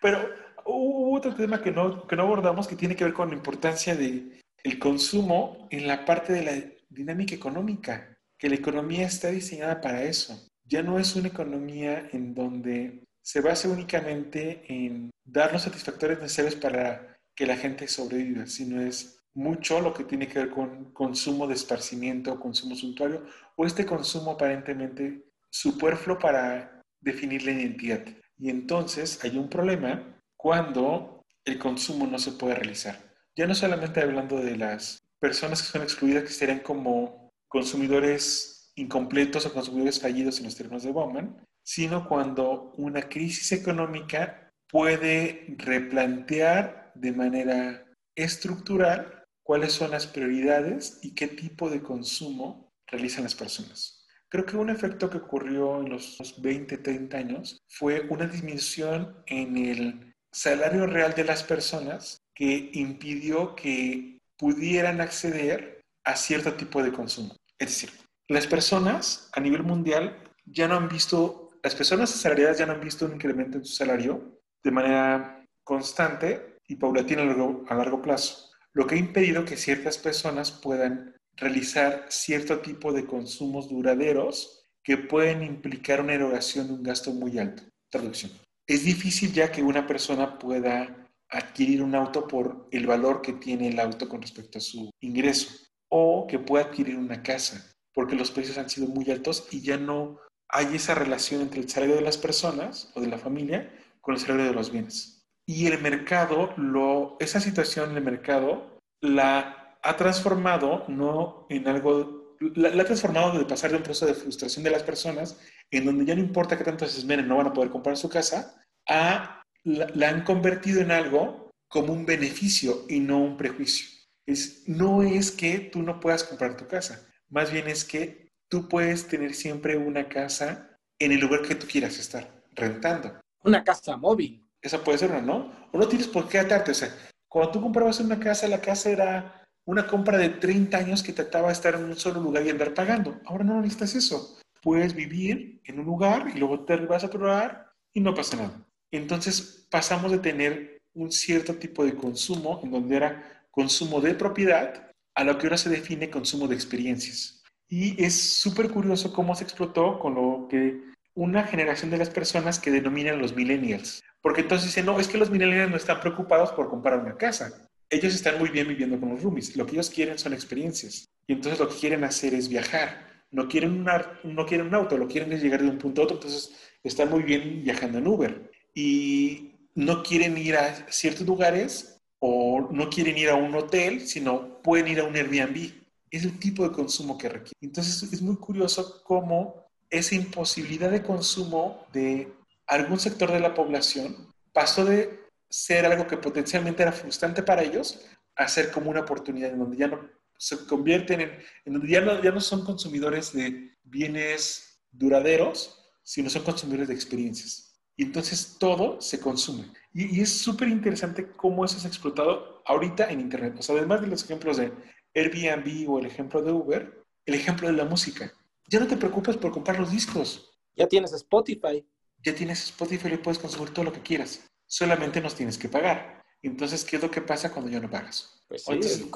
[0.00, 0.28] Pero
[0.66, 3.96] hubo otro tema que no, que no abordamos que tiene que ver con la importancia
[3.96, 6.52] de el consumo en la parte de la
[6.90, 10.48] dinámica económica, que la economía está diseñada para eso.
[10.64, 16.56] Ya no es una economía en donde se base únicamente en dar los satisfactores necesarios
[16.56, 21.46] para que la gente sobreviva, sino es mucho lo que tiene que ver con consumo
[21.46, 28.02] de esparcimiento, consumo suntuario, o este consumo aparentemente superfluo para definir la identidad.
[28.38, 32.98] Y entonces hay un problema cuando el consumo no se puede realizar.
[33.36, 39.44] Ya no solamente hablando de las personas que son excluidas, que serían como consumidores incompletos
[39.44, 46.92] o consumidores fallidos en los términos de Bauman, sino cuando una crisis económica puede replantear
[46.94, 47.84] de manera
[48.14, 49.15] estructural
[49.46, 54.04] cuáles son las prioridades y qué tipo de consumo realizan las personas.
[54.28, 59.56] Creo que un efecto que ocurrió en los 20, 30 años fue una disminución en
[59.56, 66.92] el salario real de las personas que impidió que pudieran acceder a cierto tipo de
[66.92, 67.36] consumo.
[67.56, 67.90] Es decir,
[68.26, 72.80] las personas a nivel mundial ya no han visto, las personas asalariadas ya no han
[72.80, 78.86] visto un incremento en su salario de manera constante y paulatina a largo, plazo, lo
[78.86, 85.42] que ha impedido que ciertas personas puedan realizar cierto tipo de consumos duraderos que pueden
[85.42, 87.62] implicar una erogación de un gasto muy alto.
[87.90, 88.32] Traducción.
[88.66, 93.68] Es difícil ya que una persona pueda adquirir un auto por el valor que tiene
[93.68, 95.48] el auto con respecto a su ingreso
[95.88, 99.78] o que pueda adquirir una casa porque los precios han sido muy altos y ya
[99.78, 103.72] no hay esa relación entre el salario de las personas o de la familia
[104.02, 105.15] con el salario de los bienes.
[105.46, 112.36] Y el mercado, lo, esa situación en el mercado la ha transformado no en algo,
[112.40, 115.40] la, ha transformado de pasar de un proceso de frustración de las personas,
[115.70, 118.08] en donde ya no importa qué tanto se esmeren, no van a poder comprar su
[118.08, 123.86] casa, a la, han convertido en algo como un beneficio y no un prejuicio.
[124.26, 128.68] Es, no es que tú no puedas comprar tu casa, más bien es que tú
[128.68, 133.20] puedes tener siempre una casa en el lugar que tú quieras estar, rentando.
[133.44, 134.45] Una casa móvil.
[134.66, 135.52] Esa puede ser una, ¿no?
[135.72, 136.72] O no tienes por qué atarte.
[136.72, 136.94] O sea,
[137.28, 141.48] cuando tú comprabas una casa, la casa era una compra de 30 años que trataba
[141.48, 143.20] de estar en un solo lugar y andar pagando.
[143.24, 144.38] Ahora no necesitas eso.
[144.62, 148.66] Puedes vivir en un lugar y luego te vas a lugar y no pasa nada.
[148.90, 154.90] Entonces pasamos de tener un cierto tipo de consumo en donde era consumo de propiedad
[155.14, 157.42] a lo que ahora se define consumo de experiencias.
[157.68, 160.80] Y es súper curioso cómo se explotó con lo que
[161.14, 164.02] una generación de las personas que denominan los millennials.
[164.26, 167.68] Porque entonces dicen, no, es que los millennials no están preocupados por comprar una casa.
[167.88, 169.54] Ellos están muy bien viviendo con los roomies.
[169.54, 171.04] Lo que ellos quieren son experiencias.
[171.28, 173.06] Y entonces lo que quieren hacer es viajar.
[173.30, 173.86] No quieren,
[174.24, 176.16] no quieren un auto, lo quieren es llegar de un punto a otro.
[176.16, 178.50] Entonces están muy bien viajando en Uber.
[178.74, 184.60] Y no quieren ir a ciertos lugares o no quieren ir a un hotel, sino
[184.60, 185.70] pueden ir a un Airbnb.
[186.10, 187.58] Es el tipo de consumo que requiere.
[187.60, 192.26] Entonces es muy curioso cómo esa imposibilidad de consumo de
[192.66, 198.06] algún sector de la población pasó de ser algo que potencialmente era frustrante para ellos
[198.34, 201.30] a ser como una oportunidad en donde ya no se convierten en,
[201.64, 206.94] en donde ya no, ya no son consumidores de bienes duraderos, sino son consumidores de
[206.94, 207.66] experiencias.
[207.96, 209.72] Y entonces todo se consume.
[209.92, 213.56] Y, es súper interesante cómo eso es explotado ahorita en Internet.
[213.58, 214.72] O sea, además de los ejemplos de
[215.14, 218.32] Airbnb o el ejemplo de Uber, el ejemplo de la música.
[218.68, 220.52] Ya no te preocupes por comprar los discos.
[220.76, 221.84] Ya tienes Spotify.
[222.26, 224.44] Ya tienes Spotify y puedes consumir todo lo que quieras.
[224.66, 226.24] Solamente nos tienes que pagar.
[226.42, 228.42] Entonces, ¿qué es lo que pasa cuando ya no pagas?
[228.48, 229.10] Pues sí,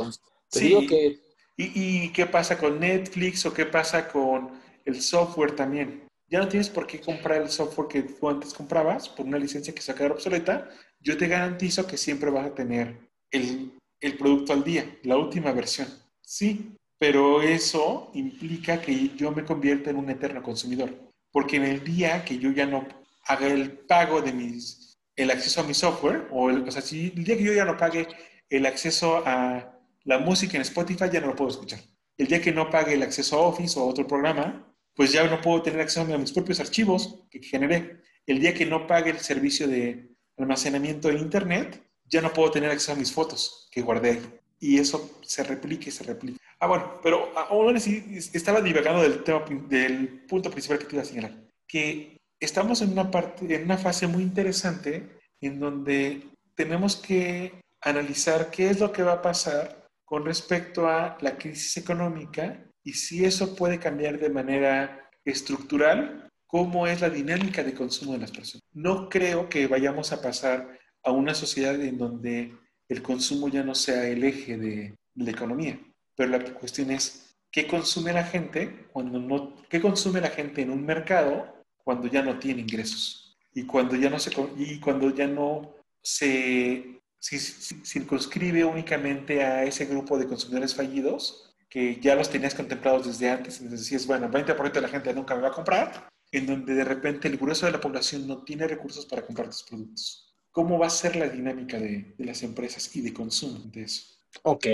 [0.48, 0.86] sí.
[0.86, 1.18] que...
[1.56, 6.08] ¿Y, ¿Y qué pasa con Netflix o qué pasa con el software también?
[6.30, 9.74] ya no tienes por qué comprar el software que tú antes comprabas por una licencia
[9.74, 10.70] que se va a quedar obsoleta.
[11.00, 12.96] Yo te garantizo que siempre vas a tener
[13.32, 15.88] el, el producto al día, la última versión.
[16.22, 20.94] Sí, pero eso implica que yo me convierta en un eterno consumidor.
[21.32, 22.86] Porque en el día que yo ya no
[23.25, 27.12] haga el pago de mis, el acceso a mi software, o, el, o sea, si
[27.16, 28.09] el día que yo ya no pague
[28.49, 31.81] el acceso a la música en Spotify, ya no lo puedo escuchar.
[32.16, 35.25] El día que no pague el acceso a Office o a otro programa, pues ya
[35.25, 38.03] no puedo tener acceso a mis propios archivos que generé.
[38.27, 42.71] El día que no pague el servicio de almacenamiento de Internet, ya no puedo tener
[42.71, 44.21] acceso a mis fotos que guardé.
[44.59, 46.39] Y eso se replica y se replica.
[46.59, 48.05] Ah, bueno, pero ahora sí
[48.35, 51.35] estaba divagando del, tema, del punto principal que te iba a señalar.
[51.66, 58.51] Que estamos en una, parte, en una fase muy interesante en donde tenemos que analizar
[58.51, 63.24] qué es lo que va a pasar con respecto a la crisis económica y si
[63.24, 68.64] eso puede cambiar de manera estructural, cómo es la dinámica de consumo de las personas.
[68.72, 72.57] No creo que vayamos a pasar a una sociedad en donde
[72.88, 75.78] el consumo ya no sea el eje de la economía,
[76.16, 80.70] pero la cuestión es qué consume la gente cuando no, qué consume la gente en
[80.70, 85.26] un mercado cuando ya no tiene ingresos y cuando ya no se y cuando ya
[85.26, 93.07] no se circunscribe únicamente a ese grupo de consumidores fallidos que ya los tenías contemplados
[93.07, 96.47] desde antes, y decías, bueno, 20% de la gente nunca me va a comprar, en
[96.47, 100.35] donde de repente el grueso de la población no tiene recursos para comprar tus productos.
[100.51, 104.03] ¿Cómo va a ser la dinámica de, de las empresas y de consumo de eso?
[104.43, 104.66] Ok,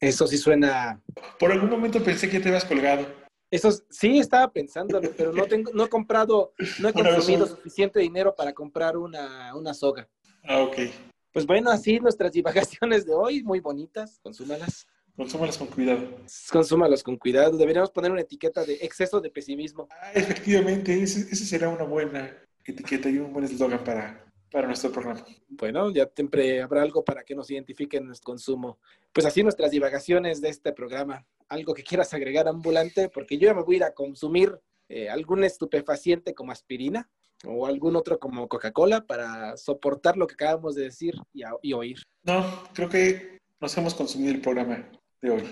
[0.00, 1.00] eso sí suena...
[1.38, 3.06] Por algún momento pensé que te habías colgado.
[3.52, 8.34] Eso sí estaba pensando, pero no tengo, no he comprado, no he consumido suficiente dinero
[8.34, 10.08] para comprar una, una soga.
[10.42, 10.76] Ah, ok.
[11.34, 14.86] Pues bueno, así nuestras divagaciones de hoy, muy bonitas, consúmalas.
[15.14, 16.00] Consúmalas con cuidado.
[16.50, 17.58] Consúmalas con cuidado.
[17.58, 19.86] Deberíamos poner una etiqueta de exceso de pesimismo.
[19.90, 22.34] Ah, efectivamente, ese, será una buena
[22.64, 25.26] etiqueta y un buen eslogan para, para nuestro programa.
[25.50, 28.78] Bueno, ya siempre habrá algo para que nos identifiquen nuestro consumo.
[29.12, 31.26] Pues así nuestras divagaciones de este programa.
[31.52, 33.10] ¿Algo que quieras agregar ambulante?
[33.10, 37.08] Porque yo ya me voy a ir a consumir eh, algún estupefaciente como aspirina.
[37.44, 41.72] o algún otro como Coca-Cola para soportar lo que acabamos de decir y, a- y
[41.72, 41.98] oír.
[42.22, 44.88] No, creo que nos hemos consumido el programa
[45.20, 45.42] de hoy.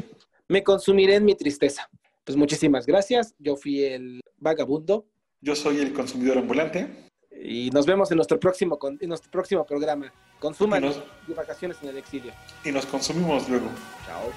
[0.49, 1.91] Me consumiré en mi tristeza.
[2.25, 3.35] Pues muchísimas gracias.
[3.41, 5.05] Yo fui el vagabundo
[5.41, 6.87] Yo soy el consumidor ambulante.
[7.43, 10.13] y nos vemos en nuestro próximo, en nuestro próximo programa.
[10.39, 11.03] Consuman nos-
[11.35, 12.33] vacaciones en el exilio.
[12.65, 13.67] y nos consumimos luego.
[14.07, 14.31] Chao.